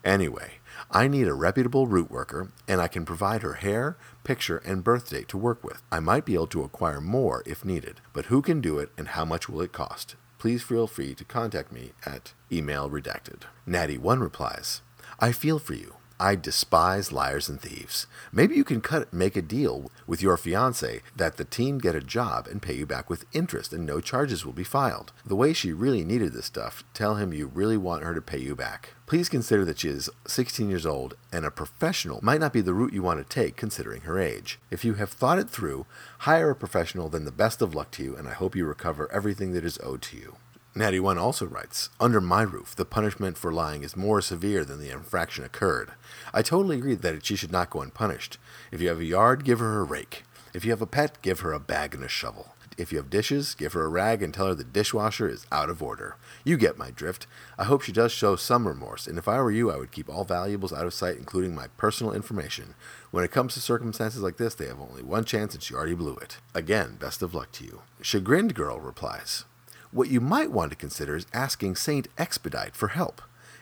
Anyway, 0.03 0.59
I 0.95 1.09
need 1.09 1.27
a 1.27 1.33
reputable 1.33 1.87
root 1.87 2.09
worker, 2.09 2.53
and 2.69 2.79
I 2.79 2.87
can 2.87 3.03
provide 3.03 3.41
her 3.41 3.55
hair, 3.55 3.97
picture, 4.23 4.59
and 4.59 4.81
birth 4.81 5.09
date 5.09 5.27
to 5.27 5.37
work 5.37 5.61
with. 5.61 5.81
I 5.91 5.99
might 5.99 6.23
be 6.23 6.35
able 6.35 6.47
to 6.47 6.63
acquire 6.63 7.01
more 7.01 7.43
if 7.45 7.65
needed, 7.65 7.99
but 8.13 8.27
who 8.27 8.41
can 8.41 8.61
do 8.61 8.79
it 8.79 8.91
and 8.97 9.09
how 9.09 9.25
much 9.25 9.49
will 9.49 9.59
it 9.59 9.73
cost? 9.73 10.15
Please 10.39 10.63
feel 10.63 10.87
free 10.87 11.13
to 11.15 11.25
contact 11.25 11.73
me 11.73 11.91
at 12.05 12.31
email 12.49 12.89
redacted. 12.89 13.41
Natty1 13.67 14.21
replies, 14.21 14.79
I 15.19 15.33
feel 15.33 15.59
for 15.59 15.73
you. 15.73 15.95
I 16.19 16.35
despise 16.35 17.11
liars 17.11 17.49
and 17.49 17.59
thieves. 17.59 18.07
Maybe 18.31 18.55
you 18.55 18.63
can 18.63 18.79
cut 18.79 19.11
make 19.11 19.35
a 19.35 19.41
deal 19.41 19.91
with 20.07 20.21
your 20.21 20.37
fiance 20.37 21.01
that 21.13 21.35
the 21.35 21.43
team 21.43 21.77
get 21.77 21.93
a 21.93 21.99
job 21.99 22.47
and 22.47 22.61
pay 22.61 22.73
you 22.73 22.85
back 22.85 23.09
with 23.09 23.25
interest 23.33 23.73
and 23.73 23.85
no 23.85 23.99
charges 23.99 24.45
will 24.45 24.53
be 24.53 24.63
filed. 24.63 25.11
The 25.25 25.35
way 25.35 25.51
she 25.51 25.73
really 25.73 26.05
needed 26.05 26.31
this 26.31 26.45
stuff, 26.45 26.85
tell 26.93 27.15
him 27.15 27.33
you 27.33 27.47
really 27.47 27.75
want 27.75 28.03
her 28.03 28.13
to 28.13 28.21
pay 28.21 28.37
you 28.37 28.55
back. 28.55 28.93
Please 29.07 29.27
consider 29.27 29.65
that 29.65 29.79
she 29.79 29.89
is 29.89 30.09
16 30.25 30.69
years 30.69 30.85
old 30.85 31.15
and 31.33 31.45
a 31.45 31.51
professional 31.51 32.19
might 32.23 32.39
not 32.39 32.53
be 32.53 32.61
the 32.61 32.73
route 32.73 32.93
you 32.93 33.03
want 33.03 33.19
to 33.19 33.25
take 33.27 33.57
considering 33.57 34.01
her 34.01 34.17
age. 34.17 34.57
If 34.71 34.85
you 34.85 34.93
have 34.93 35.09
thought 35.09 35.39
it 35.39 35.49
through, 35.49 35.85
hire 36.19 36.51
a 36.51 36.55
professional, 36.55 37.09
then 37.09 37.25
the 37.25 37.31
best 37.31 37.61
of 37.61 37.75
luck 37.75 37.91
to 37.91 38.03
you 38.03 38.15
and 38.15 38.27
I 38.29 38.33
hope 38.33 38.55
you 38.55 38.65
recover 38.65 39.11
everything 39.11 39.51
that 39.51 39.65
is 39.65 39.79
owed 39.83 40.01
to 40.03 40.17
you. 40.17 40.37
Natty 40.77 40.99
One 40.99 41.17
also 41.17 41.45
writes, 41.45 41.89
Under 42.01 42.19
my 42.19 42.41
roof, 42.41 42.75
the 42.75 42.83
punishment 42.83 43.37
for 43.37 43.53
lying 43.53 43.81
is 43.81 43.95
more 43.95 44.21
severe 44.21 44.65
than 44.65 44.77
the 44.77 44.91
infraction 44.91 45.45
occurred. 45.45 45.93
I 46.33 46.41
totally 46.41 46.79
agree 46.79 46.95
that 46.95 47.25
she 47.25 47.37
should 47.37 47.51
not 47.51 47.69
go 47.69 47.81
unpunished. 47.81 48.37
If 48.73 48.81
you 48.81 48.89
have 48.89 48.99
a 48.99 49.05
yard, 49.05 49.45
give 49.45 49.59
her 49.59 49.79
a 49.79 49.83
rake. 49.83 50.23
If 50.53 50.65
you 50.65 50.71
have 50.71 50.81
a 50.81 50.85
pet, 50.85 51.21
give 51.21 51.39
her 51.39 51.53
a 51.53 51.61
bag 51.61 51.95
and 51.95 52.03
a 52.03 52.09
shovel. 52.09 52.55
If 52.77 52.91
you 52.91 52.97
have 52.97 53.09
dishes, 53.09 53.55
give 53.55 53.71
her 53.71 53.85
a 53.85 53.87
rag 53.87 54.21
and 54.21 54.33
tell 54.33 54.47
her 54.47 54.53
the 54.53 54.65
dishwasher 54.65 55.29
is 55.29 55.47
out 55.49 55.69
of 55.69 55.81
order. 55.81 56.17
You 56.43 56.57
get 56.57 56.77
my 56.77 56.91
drift. 56.91 57.25
I 57.57 57.63
hope 57.63 57.81
she 57.81 57.93
does 57.93 58.11
show 58.11 58.35
some 58.35 58.67
remorse, 58.67 59.07
and 59.07 59.17
if 59.17 59.29
I 59.29 59.39
were 59.39 59.51
you, 59.51 59.71
I 59.71 59.77
would 59.77 59.93
keep 59.93 60.09
all 60.09 60.25
valuables 60.25 60.73
out 60.73 60.85
of 60.85 60.93
sight, 60.93 61.15
including 61.15 61.55
my 61.55 61.67
personal 61.77 62.11
information. 62.11 62.75
When 63.11 63.23
it 63.23 63.31
comes 63.31 63.53
to 63.53 63.61
circumstances 63.61 64.21
like 64.21 64.35
this, 64.35 64.55
they 64.55 64.67
have 64.67 64.81
only 64.81 65.03
one 65.03 65.23
chance, 65.23 65.53
and 65.53 65.63
she 65.63 65.73
already 65.73 65.95
blew 65.95 66.17
it. 66.17 66.39
Again, 66.53 66.97
best 66.99 67.21
of 67.21 67.33
luck 67.33 67.53
to 67.53 67.63
you. 67.63 67.83
Chagrined 68.01 68.53
Girl 68.53 68.81
replies, 68.81 69.45
what 69.95 70.09
you 70.09 70.19
might 70.19 70.51
want 70.51 70.71
to 70.71 70.75
consider 70.75 71.15
is 71.15 71.25
asking 71.33 71.73
Saint 71.73 72.09
Expedite 72.17 72.75
for 72.75 72.89
help, 72.89 73.21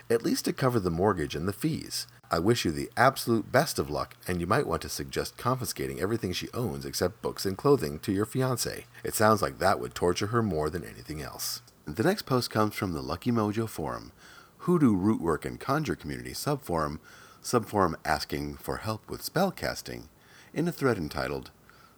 at 0.10 0.24
least 0.24 0.46
to 0.46 0.52
cover 0.52 0.80
the 0.80 0.90
mortgage 0.90 1.36
and 1.36 1.48
the 1.48 1.54
fees. 1.54 2.08
I 2.32 2.40
wish 2.40 2.66
you 2.66 2.72
the 2.72 2.90
absolute 2.98 3.52
best 3.52 3.78
of 3.78 3.92
luck, 3.92 4.16
and 4.28 4.42
you 4.42 4.48
might 4.48 4.66
want 4.66 4.82
to 4.82 4.90
suggest 4.90 5.38
confiscating 5.38 6.02
everything 6.02 6.34
she 6.34 6.50
owns 6.52 6.88
except 6.88 7.22
books 7.22 7.46
and 7.46 7.56
clothing 7.56 8.00
to 8.00 8.12
your 8.12 8.26
fiance. 8.26 8.86
It 9.04 9.14
sounds 9.14 9.44
like 9.44 9.60
that 9.60 9.80
would 9.80 9.94
torture 9.94 10.28
her 10.28 10.42
more 10.42 10.72
than 10.72 10.84
anything 10.84 11.22
else. 11.22 11.62
The 11.86 12.02
next 12.02 12.24
post 12.24 12.50
comes 12.50 12.74
from 12.74 12.94
the 12.94 13.04
Lucky 13.04 13.32
Mojo 13.32 13.70
Forum, 13.70 14.12
Hoodoo 14.60 14.98
Rootwork 14.98 15.46
and 15.46 15.60
Conjure 15.60 15.96
Community 15.96 16.32
subforum, 16.32 16.98
subforum 17.44 17.94
asking 18.04 18.56
for 18.56 18.78
help 18.78 19.08
with 19.08 19.22
spell 19.22 19.52
casting, 19.52 20.10
in 20.52 20.68
a 20.68 20.72
thread 20.72 20.98
entitled 20.98 21.52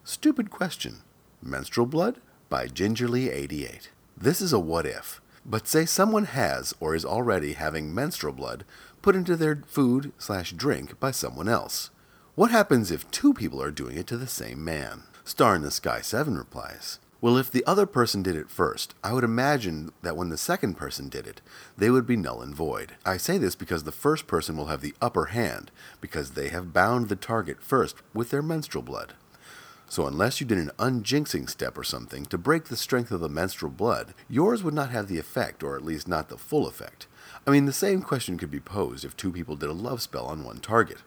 Stupid 0.03 0.49
Question 0.49 1.03
Menstrual 1.41 1.87
Blood 1.87 2.19
by 2.49 2.67
Gingerly88. 2.67 3.87
This 4.17 4.39
is 4.39 4.53
a 4.53 4.59
what 4.59 4.85
if. 4.85 5.19
But 5.45 5.67
say 5.67 5.85
someone 5.85 6.25
has 6.25 6.73
or 6.79 6.95
is 6.95 7.03
already 7.03 7.53
having 7.53 7.93
menstrual 7.93 8.31
blood 8.31 8.63
put 9.01 9.15
into 9.15 9.35
their 9.35 9.61
food 9.67 10.13
slash 10.17 10.53
drink 10.53 10.99
by 10.99 11.11
someone 11.11 11.49
else. 11.49 11.89
What 12.33 12.49
happens 12.49 12.91
if 12.91 13.09
two 13.11 13.33
people 13.33 13.61
are 13.61 13.71
doing 13.71 13.97
it 13.97 14.07
to 14.07 14.17
the 14.17 14.25
same 14.25 14.63
man? 14.63 15.03
Star 15.25 15.55
in 15.55 15.63
the 15.63 15.69
Sky 15.69 15.99
7 15.99 16.37
replies, 16.37 16.99
Well, 17.19 17.37
if 17.37 17.51
the 17.51 17.65
other 17.65 17.85
person 17.85 18.23
did 18.23 18.37
it 18.37 18.49
first, 18.49 18.95
I 19.03 19.11
would 19.11 19.25
imagine 19.25 19.91
that 20.01 20.15
when 20.15 20.29
the 20.29 20.37
second 20.37 20.75
person 20.75 21.09
did 21.09 21.27
it, 21.27 21.41
they 21.77 21.89
would 21.89 22.07
be 22.07 22.15
null 22.15 22.41
and 22.41 22.55
void. 22.55 22.95
I 23.05 23.17
say 23.17 23.37
this 23.37 23.55
because 23.55 23.83
the 23.83 23.91
first 23.91 24.27
person 24.27 24.55
will 24.55 24.67
have 24.67 24.81
the 24.81 24.95
upper 25.01 25.25
hand, 25.25 25.71
because 25.99 26.31
they 26.31 26.47
have 26.49 26.73
bound 26.73 27.09
the 27.09 27.15
target 27.17 27.61
first 27.61 27.97
with 28.13 28.29
their 28.29 28.41
menstrual 28.41 28.83
blood. 28.83 29.13
So, 29.87 30.07
unless 30.07 30.41
you 30.41 30.47
did 30.47 30.57
an 30.57 30.71
unjinxing 30.79 31.49
step 31.49 31.77
or 31.77 31.83
something 31.83 32.25
to 32.25 32.37
break 32.37 32.65
the 32.65 32.75
strength 32.75 33.11
of 33.11 33.19
the 33.19 33.29
menstrual 33.29 33.71
blood, 33.71 34.13
yours 34.27 34.63
would 34.63 34.73
not 34.73 34.89
have 34.89 35.07
the 35.07 35.19
effect, 35.19 35.63
or 35.63 35.75
at 35.75 35.85
least 35.85 36.07
not 36.07 36.29
the 36.29 36.37
full 36.37 36.67
effect. 36.67 37.07
I 37.45 37.51
mean, 37.51 37.65
the 37.65 37.73
same 37.73 38.01
question 38.01 38.37
could 38.37 38.51
be 38.51 38.59
posed 38.59 39.05
if 39.05 39.15
two 39.15 39.31
people 39.31 39.55
did 39.55 39.69
a 39.69 39.73
love 39.73 40.01
spell 40.01 40.25
on 40.25 40.43
one 40.43 40.59
target. 40.59 41.03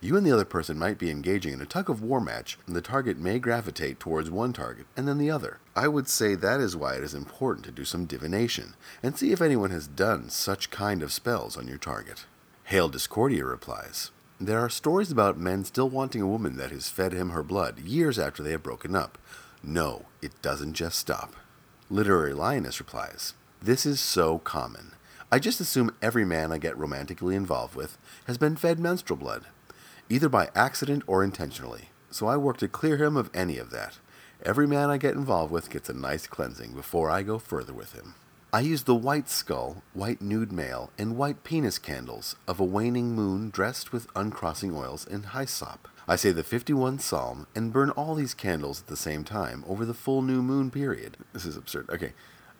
You 0.00 0.18
and 0.18 0.26
the 0.26 0.32
other 0.32 0.44
person 0.44 0.78
might 0.78 0.98
be 0.98 1.10
engaging 1.10 1.54
in 1.54 1.62
a 1.62 1.66
tug 1.66 1.88
of 1.88 2.02
war 2.02 2.20
match, 2.20 2.58
and 2.66 2.76
the 2.76 2.82
target 2.82 3.18
may 3.18 3.38
gravitate 3.38 3.98
towards 3.98 4.30
one 4.30 4.52
target 4.52 4.86
and 4.96 5.08
then 5.08 5.16
the 5.16 5.30
other. 5.30 5.60
I 5.74 5.88
would 5.88 6.08
say 6.08 6.34
that 6.34 6.60
is 6.60 6.76
why 6.76 6.96
it 6.96 7.02
is 7.02 7.14
important 7.14 7.64
to 7.64 7.72
do 7.72 7.86
some 7.86 8.04
divination 8.04 8.74
and 9.02 9.16
see 9.16 9.32
if 9.32 9.40
anyone 9.40 9.70
has 9.70 9.86
done 9.86 10.28
such 10.28 10.70
kind 10.70 11.02
of 11.02 11.12
spells 11.12 11.56
on 11.56 11.68
your 11.68 11.78
target. 11.78 12.26
Hail 12.64 12.90
Discordia 12.90 13.46
replies 13.46 14.10
there 14.40 14.58
are 14.58 14.68
stories 14.68 15.12
about 15.12 15.38
men 15.38 15.64
still 15.64 15.88
wanting 15.88 16.20
a 16.20 16.26
woman 16.26 16.56
that 16.56 16.72
has 16.72 16.88
fed 16.88 17.12
him 17.12 17.30
her 17.30 17.42
blood 17.42 17.78
years 17.78 18.18
after 18.18 18.42
they 18.42 18.50
have 18.50 18.62
broken 18.62 18.96
up. 18.96 19.16
No, 19.62 20.06
it 20.20 20.32
doesn't 20.42 20.74
just 20.74 20.98
stop. 20.98 21.34
Literary 21.88 22.34
Lioness 22.34 22.80
replies, 22.80 23.34
This 23.62 23.86
is 23.86 24.00
so 24.00 24.38
common. 24.38 24.92
I 25.30 25.38
just 25.38 25.60
assume 25.60 25.94
every 26.02 26.24
man 26.24 26.52
I 26.52 26.58
get 26.58 26.76
romantically 26.76 27.36
involved 27.36 27.74
with 27.74 27.96
has 28.26 28.36
been 28.36 28.56
fed 28.56 28.78
menstrual 28.78 29.18
blood, 29.18 29.46
either 30.08 30.28
by 30.28 30.50
accident 30.54 31.04
or 31.06 31.22
intentionally, 31.22 31.90
so 32.10 32.26
I 32.26 32.36
work 32.36 32.56
to 32.58 32.68
clear 32.68 32.96
him 32.96 33.16
of 33.16 33.30
any 33.32 33.58
of 33.58 33.70
that. 33.70 33.98
Every 34.44 34.66
man 34.66 34.90
I 34.90 34.98
get 34.98 35.14
involved 35.14 35.52
with 35.52 35.70
gets 35.70 35.88
a 35.88 35.94
nice 35.94 36.26
cleansing 36.26 36.74
before 36.74 37.08
I 37.08 37.22
go 37.22 37.38
further 37.38 37.72
with 37.72 37.92
him. 37.92 38.14
I 38.54 38.60
use 38.60 38.84
the 38.84 38.94
white 38.94 39.28
skull, 39.28 39.82
white 39.94 40.22
nude 40.22 40.52
male, 40.52 40.92
and 40.96 41.16
white 41.16 41.42
penis 41.42 41.76
candles 41.76 42.36
of 42.46 42.60
a 42.60 42.64
waning 42.64 43.12
moon 43.12 43.50
dressed 43.50 43.92
with 43.92 44.06
uncrossing 44.14 44.72
oils 44.72 45.04
and 45.04 45.26
hyssop. 45.30 45.88
I 46.06 46.14
say 46.14 46.30
the 46.30 46.44
51 46.44 47.00
psalm 47.00 47.48
and 47.56 47.72
burn 47.72 47.90
all 47.90 48.14
these 48.14 48.32
candles 48.32 48.82
at 48.82 48.86
the 48.86 48.96
same 48.96 49.24
time 49.24 49.64
over 49.66 49.84
the 49.84 49.92
full 49.92 50.22
new 50.22 50.40
moon 50.40 50.70
period. 50.70 51.16
This 51.32 51.44
is 51.44 51.56
absurd. 51.56 51.90
Okay. 51.90 52.12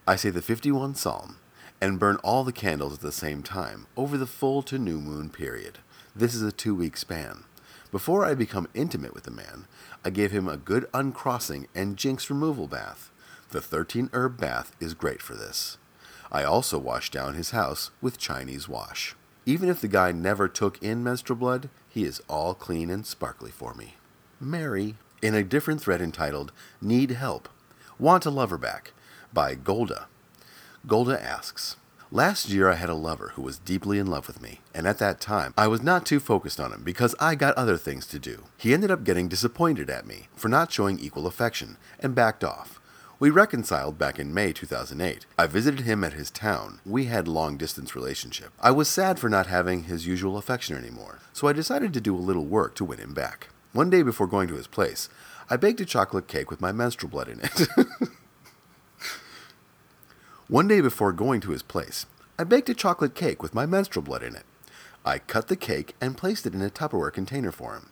I 0.05 0.17
say 0.17 0.31
the 0.31 0.43
51 0.43 0.97
psalm 0.97 1.37
and 1.81 2.01
burn 2.01 2.17
all 2.25 2.43
the 2.43 2.51
candles 2.51 2.95
at 2.95 3.01
the 3.01 3.13
same 3.13 3.45
time 3.45 3.87
over 3.97 4.17
the 4.17 4.27
full 4.27 4.65
to 4.65 4.81
new 4.81 4.99
moon 4.99 5.31
period. 5.31 5.79
This 6.13 6.35
is 6.35 6.43
a 6.43 6.51
two 6.51 6.75
week 6.75 6.97
span. 6.97 7.45
Before 7.93 8.25
I 8.25 8.35
become 8.35 8.67
intimate 8.75 9.15
with 9.15 9.29
a 9.29 9.31
man, 9.31 9.69
I 10.05 10.11
give 10.11 10.33
him 10.33 10.49
a 10.49 10.57
good 10.57 10.89
uncrossing 10.93 11.69
and 11.73 11.97
jinx 11.97 12.29
removal 12.29 12.67
bath. 12.67 13.13
The 13.51 13.61
13 13.61 14.11
herb 14.13 14.41
bath 14.41 14.75
is 14.81 14.95
great 14.95 15.23
for 15.23 15.37
this. 15.37 15.79
I 16.35 16.43
also 16.43 16.81
wash 16.81 17.13
down 17.13 17.35
his 17.35 17.53
house 17.53 17.93
with 18.03 18.19
Chinese 18.19 18.69
wash. 18.69 19.15
Even 19.47 19.69
if 19.69 19.81
the 19.81 19.87
guy 19.87 20.11
never 20.11 20.49
took 20.49 20.83
in 20.83 21.05
menstrual 21.05 21.39
blood, 21.39 21.69
he 21.89 22.03
is 22.03 22.21
all 22.29 22.55
clean 22.55 22.91
and 22.91 23.07
sparkly 23.07 23.53
for 23.53 23.73
me. 23.73 23.95
Mary, 24.41 24.97
in 25.23 25.37
a 25.37 25.45
different 25.45 25.81
thread 25.81 26.03
entitled 26.03 26.51
Need 26.83 27.13
Help, 27.13 27.49
Want 28.01 28.27
a 28.27 28.31
Lover 28.31 28.59
Back 28.59 28.93
by 29.33 29.55
Golda. 29.55 30.09
Golda 30.89 31.23
asks, 31.23 31.77
Last 32.11 32.49
year 32.49 32.69
I 32.69 32.75
had 32.75 32.91
a 32.91 32.95
lover 32.95 33.31
who 33.35 33.43
was 33.43 33.61
deeply 33.61 34.01
in 34.01 34.09
love 34.09 34.27
with 34.27 34.43
me, 34.43 34.61
and 34.75 34.89
at 34.89 34.99
that 34.99 35.21
time 35.21 35.55
I 35.57 35.69
was 35.69 35.85
not 35.85 36.05
too 36.05 36.19
focused 36.19 36.59
on 36.59 36.73
him 36.73 36.83
because 36.83 37.15
I 37.21 37.37
got 37.37 37.55
other 37.55 37.77
things 37.77 38.09
to 38.09 38.19
do. 38.19 38.43
He 38.57 38.75
ended 38.75 38.91
up 38.91 39.05
getting 39.05 39.29
disappointed 39.29 39.89
at 39.89 40.05
me 40.05 40.27
for 40.35 40.49
not 40.49 40.73
showing 40.73 40.99
equal 40.99 41.29
affection 41.29 41.77
and 42.01 42.13
backed 42.13 42.43
off. 42.43 42.81
We 43.25 43.31
reconciled 43.31 43.97
back 43.97 44.19
in 44.19 44.35
May 44.35 44.53
2008. 44.53 45.25
I 45.39 45.47
visited 45.47 45.87
him 45.87 46.05
at 46.05 46.13
his 46.13 46.31
town. 46.31 46.81
We 46.85 47.07
had 47.07 47.27
long 47.27 47.57
distance 47.57 47.97
relationship. 47.97 48.53
I 48.61 48.71
was 48.71 48.87
sad 48.87 49.19
for 49.19 49.31
not 49.31 49.47
having 49.47 49.85
his 49.85 50.07
usual 50.07 50.37
affection 50.37 50.77
anymore, 50.77 51.21
so 51.33 51.49
I 51.49 51.55
decided 51.55 51.95
to 51.95 52.03
do 52.03 52.15
a 52.15 52.19
little 52.19 52.45
work 52.45 52.75
to 52.75 52.85
win 52.85 52.99
him 52.99 53.15
back. 53.15 53.49
One 53.73 53.89
day 53.89 54.03
before 54.03 54.27
going 54.27 54.47
to 54.49 54.57
his 54.57 54.67
place, 54.67 55.09
I 55.49 55.57
baked 55.57 55.81
a 55.81 55.87
chocolate 55.87 56.29
cake 56.29 56.51
with 56.51 56.61
my 56.61 56.71
menstrual 56.71 57.09
blood 57.09 57.29
in 57.29 57.41
it. 57.41 57.69
One 60.49 60.69
day 60.69 60.83
before 60.83 61.15
going 61.15 61.41
to 61.41 61.53
his 61.53 61.63
place, 61.63 62.05
I 62.39 62.45
baked 62.45 62.69
a 62.69 62.75
chocolate 62.75 63.15
cake 63.15 63.43
with 63.43 63.55
my 63.55 63.65
menstrual 63.65 64.05
blood 64.05 64.23
in 64.23 64.37
it. 64.37 64.45
I 65.03 65.19
cut 65.19 65.49
the 65.49 65.57
cake 65.57 65.95
and 65.99 66.19
placed 66.19 66.45
it 66.45 66.53
in 66.53 66.61
a 66.61 66.69
Tupperware 66.69 67.11
container 67.11 67.53
for 67.53 67.73
him. 67.73 67.89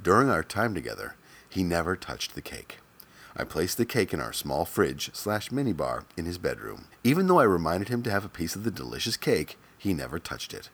During 0.00 0.30
our 0.30 0.44
time 0.44 0.74
together, 0.74 1.16
he 1.48 1.64
never 1.64 1.96
touched 1.96 2.36
the 2.36 2.40
cake. 2.40 2.78
I 3.38 3.44
placed 3.44 3.76
the 3.76 3.84
cake 3.84 4.14
in 4.14 4.20
our 4.20 4.32
small 4.32 4.64
fridge 4.64 5.10
slash 5.12 5.50
minibar 5.50 6.04
in 6.16 6.24
his 6.24 6.38
bedroom. 6.38 6.86
Even 7.04 7.26
though 7.26 7.38
I 7.38 7.44
reminded 7.44 7.88
him 7.88 8.02
to 8.04 8.10
have 8.10 8.24
a 8.24 8.30
piece 8.30 8.56
of 8.56 8.64
the 8.64 8.70
delicious 8.70 9.18
cake, 9.18 9.58
he 9.76 9.92
never 9.92 10.18
touched 10.18 10.54
it. 10.54 10.70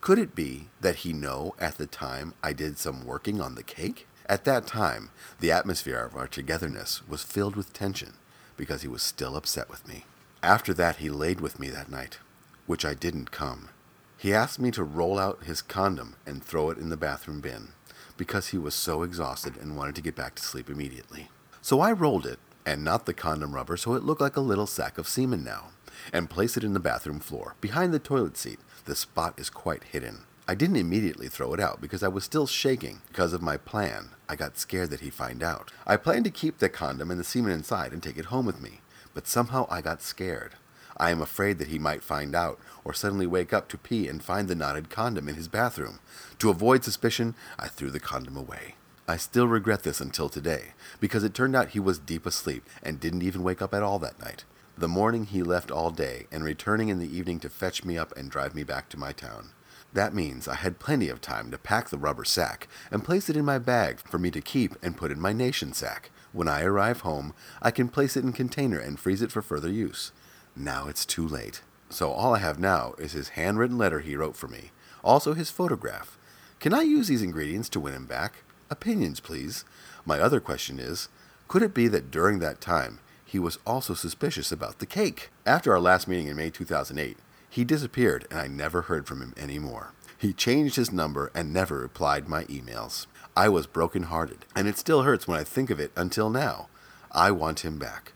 Could 0.00 0.18
it 0.18 0.34
be 0.34 0.68
that 0.80 0.96
he 0.96 1.12
know 1.12 1.54
at 1.58 1.78
the 1.78 1.86
time 1.86 2.34
I 2.42 2.52
did 2.52 2.78
some 2.78 3.04
working 3.04 3.40
on 3.40 3.54
the 3.54 3.62
cake? 3.62 4.08
At 4.26 4.44
that 4.44 4.66
time, 4.66 5.10
the 5.38 5.52
atmosphere 5.52 6.00
of 6.00 6.16
our 6.16 6.26
togetherness 6.26 7.06
was 7.06 7.22
filled 7.22 7.54
with 7.54 7.72
tension 7.72 8.14
because 8.56 8.82
he 8.82 8.88
was 8.88 9.02
still 9.02 9.36
upset 9.36 9.70
with 9.70 9.86
me. 9.86 10.04
After 10.42 10.74
that, 10.74 10.96
he 10.96 11.10
laid 11.10 11.40
with 11.40 11.60
me 11.60 11.68
that 11.68 11.90
night, 11.90 12.18
which 12.66 12.84
I 12.84 12.94
didn't 12.94 13.30
come. 13.30 13.68
He 14.16 14.34
asked 14.34 14.58
me 14.58 14.70
to 14.72 14.82
roll 14.82 15.18
out 15.18 15.44
his 15.44 15.62
condom 15.62 16.16
and 16.26 16.42
throw 16.42 16.70
it 16.70 16.78
in 16.78 16.88
the 16.88 16.96
bathroom 16.96 17.40
bin 17.40 17.68
because 18.16 18.48
he 18.48 18.58
was 18.58 18.74
so 18.74 19.02
exhausted 19.02 19.56
and 19.56 19.76
wanted 19.76 19.94
to 19.94 20.02
get 20.02 20.16
back 20.16 20.34
to 20.34 20.42
sleep 20.42 20.68
immediately. 20.68 21.28
So 21.62 21.80
I 21.80 21.92
rolled 21.92 22.26
it, 22.26 22.38
and 22.64 22.82
not 22.82 23.04
the 23.04 23.12
condom 23.12 23.54
rubber 23.54 23.76
so 23.76 23.94
it 23.94 24.02
looked 24.02 24.20
like 24.20 24.36
a 24.36 24.40
little 24.40 24.66
sack 24.66 24.96
of 24.96 25.08
semen 25.08 25.44
now, 25.44 25.68
and 26.12 26.30
placed 26.30 26.56
it 26.56 26.64
in 26.64 26.72
the 26.72 26.80
bathroom 26.80 27.20
floor, 27.20 27.54
behind 27.60 27.92
the 27.92 27.98
toilet 27.98 28.36
seat. 28.36 28.58
The 28.86 28.96
spot 28.96 29.38
is 29.38 29.50
quite 29.50 29.84
hidden. 29.84 30.22
I 30.48 30.54
didn't 30.54 30.76
immediately 30.76 31.28
throw 31.28 31.52
it 31.52 31.60
out 31.60 31.80
because 31.80 32.02
I 32.02 32.08
was 32.08 32.24
still 32.24 32.46
shaking 32.46 33.02
because 33.08 33.32
of 33.32 33.42
my 33.42 33.56
plan. 33.56 34.10
I 34.28 34.36
got 34.36 34.58
scared 34.58 34.90
that 34.90 35.00
he'd 35.00 35.14
find 35.14 35.42
out. 35.42 35.70
I 35.86 35.96
planned 35.96 36.24
to 36.24 36.30
keep 36.30 36.58
the 36.58 36.68
condom 36.68 37.10
and 37.10 37.20
the 37.20 37.24
semen 37.24 37.52
inside 37.52 37.92
and 37.92 38.02
take 38.02 38.18
it 38.18 38.26
home 38.26 38.46
with 38.46 38.60
me, 38.60 38.80
but 39.14 39.28
somehow 39.28 39.66
I 39.70 39.80
got 39.80 40.02
scared. 40.02 40.54
I 40.96 41.10
am 41.10 41.22
afraid 41.22 41.58
that 41.58 41.68
he 41.68 41.78
might 41.78 42.02
find 42.02 42.34
out 42.34 42.58
or 42.84 42.94
suddenly 42.94 43.26
wake 43.26 43.52
up 43.52 43.68
to 43.68 43.78
pee 43.78 44.08
and 44.08 44.22
find 44.22 44.48
the 44.48 44.54
knotted 44.54 44.90
condom 44.90 45.28
in 45.28 45.36
his 45.36 45.46
bathroom. 45.46 46.00
To 46.40 46.50
avoid 46.50 46.84
suspicion, 46.84 47.34
I 47.58 47.68
threw 47.68 47.90
the 47.90 48.00
condom 48.00 48.36
away. 48.36 48.74
I 49.10 49.16
still 49.16 49.48
regret 49.48 49.82
this 49.82 50.00
until 50.00 50.28
today, 50.28 50.66
because 51.00 51.24
it 51.24 51.34
turned 51.34 51.56
out 51.56 51.70
he 51.70 51.80
was 51.80 51.98
deep 51.98 52.26
asleep 52.26 52.64
and 52.80 53.00
didn't 53.00 53.24
even 53.24 53.42
wake 53.42 53.60
up 53.60 53.74
at 53.74 53.82
all 53.82 53.98
that 53.98 54.20
night. 54.20 54.44
The 54.78 54.86
morning 54.86 55.24
he 55.24 55.42
left 55.42 55.72
all 55.72 55.90
day 55.90 56.28
and 56.30 56.44
returning 56.44 56.90
in 56.90 57.00
the 57.00 57.16
evening 57.16 57.40
to 57.40 57.48
fetch 57.48 57.84
me 57.84 57.98
up 57.98 58.16
and 58.16 58.30
drive 58.30 58.54
me 58.54 58.62
back 58.62 58.88
to 58.90 58.96
my 58.96 59.10
town. 59.10 59.50
That 59.92 60.14
means 60.14 60.46
I 60.46 60.54
had 60.54 60.78
plenty 60.78 61.08
of 61.08 61.20
time 61.20 61.50
to 61.50 61.58
pack 61.58 61.88
the 61.88 61.98
rubber 61.98 62.24
sack 62.24 62.68
and 62.92 63.02
place 63.02 63.28
it 63.28 63.36
in 63.36 63.44
my 63.44 63.58
bag 63.58 63.98
for 63.98 64.20
me 64.20 64.30
to 64.30 64.40
keep 64.40 64.76
and 64.80 64.96
put 64.96 65.10
in 65.10 65.20
my 65.20 65.32
nation 65.32 65.72
sack. 65.72 66.12
When 66.30 66.46
I 66.46 66.62
arrive 66.62 67.00
home, 67.00 67.34
I 67.60 67.72
can 67.72 67.88
place 67.88 68.16
it 68.16 68.22
in 68.22 68.32
container 68.32 68.78
and 68.78 68.96
freeze 68.96 69.22
it 69.22 69.32
for 69.32 69.42
further 69.42 69.72
use. 69.72 70.12
Now 70.54 70.86
it's 70.86 71.04
too 71.04 71.26
late. 71.26 71.62
So 71.88 72.12
all 72.12 72.36
I 72.36 72.38
have 72.38 72.60
now 72.60 72.94
is 72.96 73.10
his 73.10 73.30
handwritten 73.30 73.76
letter 73.76 73.98
he 73.98 74.14
wrote 74.14 74.36
for 74.36 74.46
me, 74.46 74.70
also 75.02 75.34
his 75.34 75.50
photograph. 75.50 76.16
Can 76.60 76.72
I 76.72 76.82
use 76.82 77.08
these 77.08 77.22
ingredients 77.22 77.68
to 77.70 77.80
win 77.80 77.94
him 77.94 78.06
back? 78.06 78.44
Opinions, 78.70 79.18
please. 79.18 79.64
My 80.06 80.20
other 80.20 80.38
question 80.38 80.78
is 80.78 81.08
could 81.48 81.62
it 81.62 81.74
be 81.74 81.88
that 81.88 82.12
during 82.12 82.38
that 82.38 82.60
time 82.60 83.00
he 83.24 83.40
was 83.40 83.58
also 83.66 83.94
suspicious 83.94 84.52
about 84.52 84.78
the 84.78 84.86
cake? 84.86 85.30
After 85.44 85.72
our 85.72 85.80
last 85.80 86.06
meeting 86.06 86.28
in 86.28 86.36
May 86.36 86.50
2008, 86.50 87.16
he 87.48 87.64
disappeared 87.64 88.28
and 88.30 88.38
I 88.38 88.46
never 88.46 88.82
heard 88.82 89.08
from 89.08 89.20
him 89.20 89.34
anymore. 89.36 89.92
He 90.16 90.32
changed 90.32 90.76
his 90.76 90.92
number 90.92 91.32
and 91.34 91.52
never 91.52 91.78
replied 91.78 92.28
my 92.28 92.44
emails. 92.44 93.06
I 93.36 93.48
was 93.48 93.66
broken-hearted, 93.66 94.44
and 94.54 94.68
it 94.68 94.76
still 94.76 95.02
hurts 95.02 95.26
when 95.26 95.40
I 95.40 95.44
think 95.44 95.70
of 95.70 95.80
it 95.80 95.92
until 95.96 96.28
now. 96.28 96.68
I 97.10 97.30
want 97.30 97.64
him 97.64 97.78
back. 97.78 98.12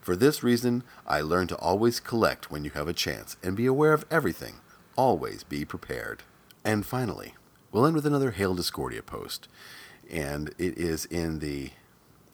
For 0.00 0.14
this 0.14 0.42
reason, 0.42 0.84
I 1.06 1.20
learn 1.20 1.48
to 1.48 1.56
always 1.56 2.00
collect 2.00 2.50
when 2.50 2.64
you 2.64 2.70
have 2.70 2.88
a 2.88 2.92
chance 2.92 3.36
and 3.42 3.56
be 3.56 3.66
aware 3.66 3.92
of 3.92 4.06
everything. 4.10 4.60
Always 4.96 5.42
be 5.42 5.64
prepared. 5.64 6.22
And 6.64 6.86
finally, 6.86 7.34
we'll 7.72 7.86
end 7.86 7.96
with 7.96 8.06
another 8.06 8.30
Hail 8.30 8.54
Discordia 8.54 9.02
post 9.02 9.48
and 10.10 10.48
it 10.58 10.78
is 10.78 11.04
in 11.06 11.38
the. 11.38 11.70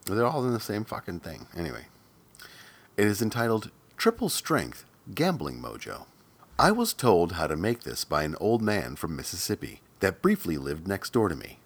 They're 0.07 0.27
all 0.27 0.45
in 0.45 0.53
the 0.53 0.61
same 0.61 0.85
fucking 0.85 1.21
thing. 1.21 1.47
Anyway, 1.57 1.87
it 2.97 3.07
is 3.07 3.23
entitled 3.23 3.71
Triple 3.97 4.29
Strength 4.29 4.85
Gambling 5.15 5.61
Mojo. 5.61 6.07
I 6.59 6.71
was 6.71 6.93
told 6.93 7.33
how 7.33 7.47
to 7.47 7.57
make 7.57 7.83
this 7.83 8.05
by 8.05 8.23
an 8.23 8.37
old 8.39 8.63
man 8.63 8.97
from 8.97 9.17
Mississippi 9.17 9.81
that 10.01 10.23
briefly 10.23 10.57
lived 10.57 10.87
next 10.87 11.13
door 11.13 11.29
to 11.29 11.35
me. 11.35 11.59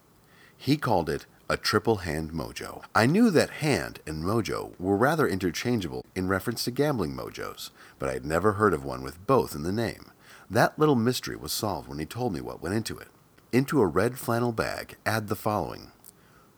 He 0.56 0.76
called 0.76 1.10
it 1.10 1.26
a 1.48 1.56
triple 1.56 1.96
hand 1.96 2.32
mojo. 2.32 2.82
I 2.94 3.06
knew 3.06 3.30
that 3.30 3.50
hand 3.50 4.00
and 4.06 4.22
mojo 4.22 4.78
were 4.78 4.96
rather 4.96 5.26
interchangeable 5.26 6.04
in 6.14 6.28
reference 6.28 6.64
to 6.64 6.70
gambling 6.70 7.14
mojos, 7.14 7.70
but 7.98 8.08
I 8.08 8.12
had 8.12 8.24
never 8.24 8.52
heard 8.52 8.74
of 8.74 8.84
one 8.84 9.02
with 9.02 9.26
both 9.26 9.54
in 9.54 9.62
the 9.62 9.72
name. 9.72 10.12
That 10.50 10.78
little 10.78 10.94
mystery 10.94 11.36
was 11.36 11.52
solved 11.52 11.88
when 11.88 11.98
he 11.98 12.06
told 12.06 12.32
me 12.32 12.40
what 12.40 12.62
went 12.62 12.74
into 12.74 12.98
it. 12.98 13.08
Into 13.50 13.80
a 13.80 13.86
red 13.86 14.18
flannel 14.18 14.52
bag, 14.52 14.96
add 15.06 15.28
the 15.28 15.36
following 15.36 15.90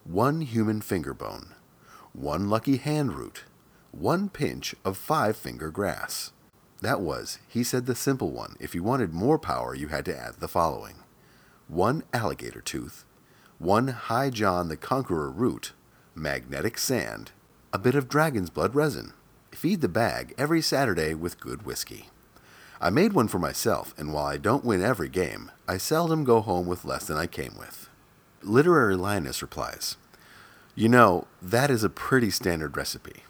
one 0.05 0.41
human 0.41 0.81
finger 0.81 1.13
bone, 1.13 1.55
one 2.13 2.49
lucky 2.49 2.79
hand 2.79 3.13
root, 3.13 3.45
one 3.93 4.29
pinch 4.29 4.75
of 4.85 4.97
five 4.97 5.37
finger 5.37 5.71
grass. 5.71 6.33
That 6.81 7.01
was, 7.01 7.39
he 7.47 7.63
said, 7.63 7.85
the 7.85 7.95
simple 7.95 8.31
one. 8.31 8.57
If 8.59 8.75
you 8.75 8.83
wanted 8.83 9.13
more 9.13 9.39
power, 9.39 9.75
you 9.75 9.89
had 9.89 10.07
to 10.07 10.19
add 10.19 10.37
the 10.37 10.49
following 10.49 10.97
one 11.69 12.03
alligator 12.13 12.61
tooth, 12.61 13.05
one 13.59 13.89
High 13.89 14.31
John 14.31 14.69
the 14.69 14.77
Conqueror 14.77 15.31
root, 15.31 15.73
magnetic 16.15 16.79
sand, 16.79 17.31
a 17.73 17.79
bit 17.79 17.95
of 17.95 18.09
dragon's 18.09 18.51
blood 18.51 18.75
resin. 18.75 19.13
Feed 19.53 19.81
the 19.81 19.89
bag 19.89 20.35
every 20.39 20.63
Saturday 20.63 21.13
with 21.15 21.39
good 21.39 21.67
whiskey. 21.67 22.09
I 22.81 22.89
made 22.89 23.13
one 23.13 23.29
for 23.29 23.39
myself, 23.39 23.93
and 23.99 24.13
while 24.13 24.25
I 24.25 24.39
don't 24.39 24.65
win 24.65 24.83
every 24.83 25.11
game, 25.11 25.51
I 25.69 25.77
seldom 25.77 26.25
go 26.25 26.41
home 26.41 26.67
with 26.67 26.87
less 26.87 27.07
than 27.07 27.19
I 27.19 27.27
came 27.27 27.57
with. 27.59 27.90
Literary 28.43 28.97
Lioness 28.97 29.43
replies, 29.43 29.97
You 30.75 30.89
know, 30.89 31.27
that 31.43 31.71
is 31.71 31.85
a 31.85 31.91
pretty 31.91 32.31
standard 32.31 32.77
recipe. 32.77 33.25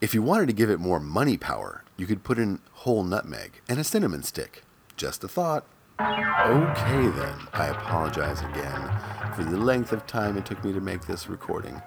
If 0.00 0.14
you 0.14 0.22
wanted 0.22 0.46
to 0.48 0.52
give 0.52 0.68
it 0.68 0.80
more 0.80 0.98
money 0.98 1.36
power, 1.36 1.84
you 1.96 2.06
could 2.06 2.24
put 2.24 2.38
in 2.38 2.60
whole 2.72 3.04
nutmeg 3.04 3.60
and 3.68 3.78
a 3.78 3.84
cinnamon 3.84 4.24
stick. 4.24 4.62
Just 4.96 5.22
a 5.22 5.28
thought. 5.28 5.64
Okay, 6.00 7.08
then. 7.08 7.38
I 7.52 7.68
apologize 7.68 8.40
again 8.42 8.90
for 9.34 9.44
the 9.44 9.56
length 9.56 9.92
of 9.92 10.06
time 10.06 10.36
it 10.36 10.44
took 10.44 10.62
me 10.64 10.72
to 10.72 10.80
make 10.80 11.06
this 11.06 11.28
recording. 11.28 11.80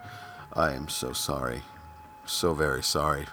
I 0.53 0.71
am 0.73 0.87
so 0.87 1.13
sorry. 1.13 1.61
So 2.25 2.53
very 2.53 2.83
sorry. 2.83 3.25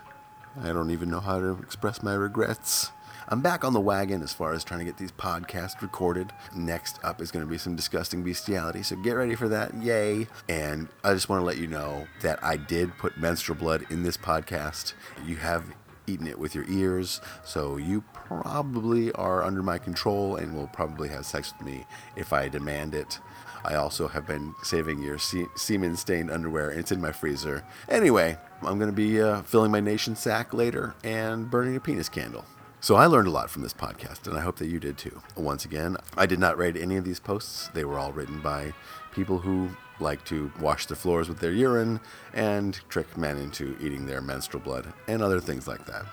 I 0.61 0.73
don't 0.73 0.90
even 0.90 1.11
know 1.11 1.21
how 1.21 1.38
to 1.38 1.59
express 1.62 2.03
my 2.03 2.14
regrets. 2.14 2.90
I'm 3.28 3.40
back 3.40 3.64
on 3.64 3.72
the 3.72 3.80
wagon 3.80 4.22
as 4.22 4.32
far 4.32 4.52
as 4.52 4.62
trying 4.62 4.78
to 4.78 4.84
get 4.84 4.98
these 4.98 5.10
podcasts 5.10 5.82
recorded. 5.82 6.32
Next 6.54 7.00
up 7.02 7.20
is 7.20 7.32
going 7.32 7.44
to 7.44 7.50
be 7.50 7.58
some 7.58 7.74
disgusting 7.74 8.22
bestiality, 8.22 8.84
so 8.84 8.94
get 8.94 9.14
ready 9.14 9.34
for 9.34 9.48
that. 9.48 9.74
Yay. 9.82 10.28
And 10.48 10.88
I 11.02 11.12
just 11.12 11.28
want 11.28 11.40
to 11.40 11.44
let 11.44 11.58
you 11.58 11.66
know 11.66 12.06
that 12.20 12.42
I 12.44 12.56
did 12.56 12.96
put 12.98 13.18
menstrual 13.18 13.58
blood 13.58 13.84
in 13.90 14.04
this 14.04 14.16
podcast. 14.16 14.94
You 15.26 15.36
have 15.36 15.64
eaten 16.06 16.28
it 16.28 16.38
with 16.38 16.54
your 16.54 16.66
ears, 16.68 17.20
so 17.44 17.78
you 17.78 18.04
probably 18.14 19.10
are 19.12 19.42
under 19.42 19.60
my 19.60 19.78
control 19.78 20.36
and 20.36 20.54
will 20.54 20.68
probably 20.68 21.08
have 21.08 21.26
sex 21.26 21.52
with 21.58 21.66
me 21.66 21.84
if 22.14 22.32
I 22.32 22.48
demand 22.48 22.94
it. 22.94 23.18
I 23.64 23.74
also 23.74 24.06
have 24.06 24.24
been 24.24 24.54
saving 24.62 25.02
your 25.02 25.18
se- 25.18 25.48
semen 25.56 25.96
stained 25.96 26.30
underwear, 26.30 26.70
and 26.70 26.78
it's 26.78 26.92
in 26.92 27.00
my 27.00 27.10
freezer. 27.10 27.64
Anyway, 27.88 28.38
I'm 28.62 28.78
going 28.78 28.90
to 28.90 28.96
be 28.96 29.20
uh, 29.20 29.42
filling 29.42 29.72
my 29.72 29.80
nation 29.80 30.14
sack 30.14 30.54
later 30.54 30.94
and 31.02 31.50
burning 31.50 31.74
a 31.74 31.80
penis 31.80 32.08
candle. 32.08 32.44
So 32.80 32.94
I 32.94 33.06
learned 33.06 33.26
a 33.26 33.32
lot 33.32 33.50
from 33.50 33.62
this 33.62 33.72
podcast, 33.72 34.26
and 34.28 34.36
I 34.36 34.42
hope 34.42 34.56
that 34.56 34.68
you 34.68 34.78
did 34.78 34.96
too. 34.96 35.20
Once 35.34 35.64
again, 35.64 35.96
I 36.16 36.26
did 36.26 36.38
not 36.38 36.56
write 36.56 36.76
any 36.76 36.96
of 36.96 37.04
these 37.04 37.18
posts. 37.18 37.68
They 37.74 37.84
were 37.84 37.98
all 37.98 38.12
written 38.12 38.40
by 38.40 38.74
people 39.12 39.38
who 39.38 39.70
like 39.98 40.24
to 40.26 40.52
wash 40.60 40.86
the 40.86 40.94
floors 40.94 41.28
with 41.28 41.40
their 41.40 41.52
urine 41.52 42.00
and 42.34 42.74
trick 42.88 43.16
men 43.16 43.38
into 43.38 43.76
eating 43.80 44.06
their 44.06 44.20
menstrual 44.20 44.62
blood 44.62 44.92
and 45.08 45.22
other 45.22 45.40
things 45.40 45.66
like 45.66 45.86
that. 45.86 46.04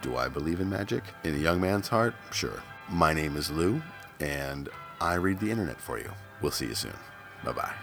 Do 0.00 0.16
I 0.16 0.28
believe 0.28 0.60
in 0.60 0.70
magic? 0.70 1.02
In 1.24 1.34
a 1.34 1.38
young 1.38 1.60
man's 1.60 1.88
heart? 1.88 2.14
Sure. 2.30 2.62
My 2.88 3.12
name 3.12 3.36
is 3.36 3.50
Lou, 3.50 3.82
and 4.20 4.68
I 5.00 5.14
read 5.14 5.40
the 5.40 5.50
internet 5.50 5.80
for 5.80 5.98
you. 5.98 6.10
We'll 6.40 6.52
see 6.52 6.66
you 6.66 6.74
soon. 6.74 6.96
Bye 7.44 7.52
bye. 7.52 7.74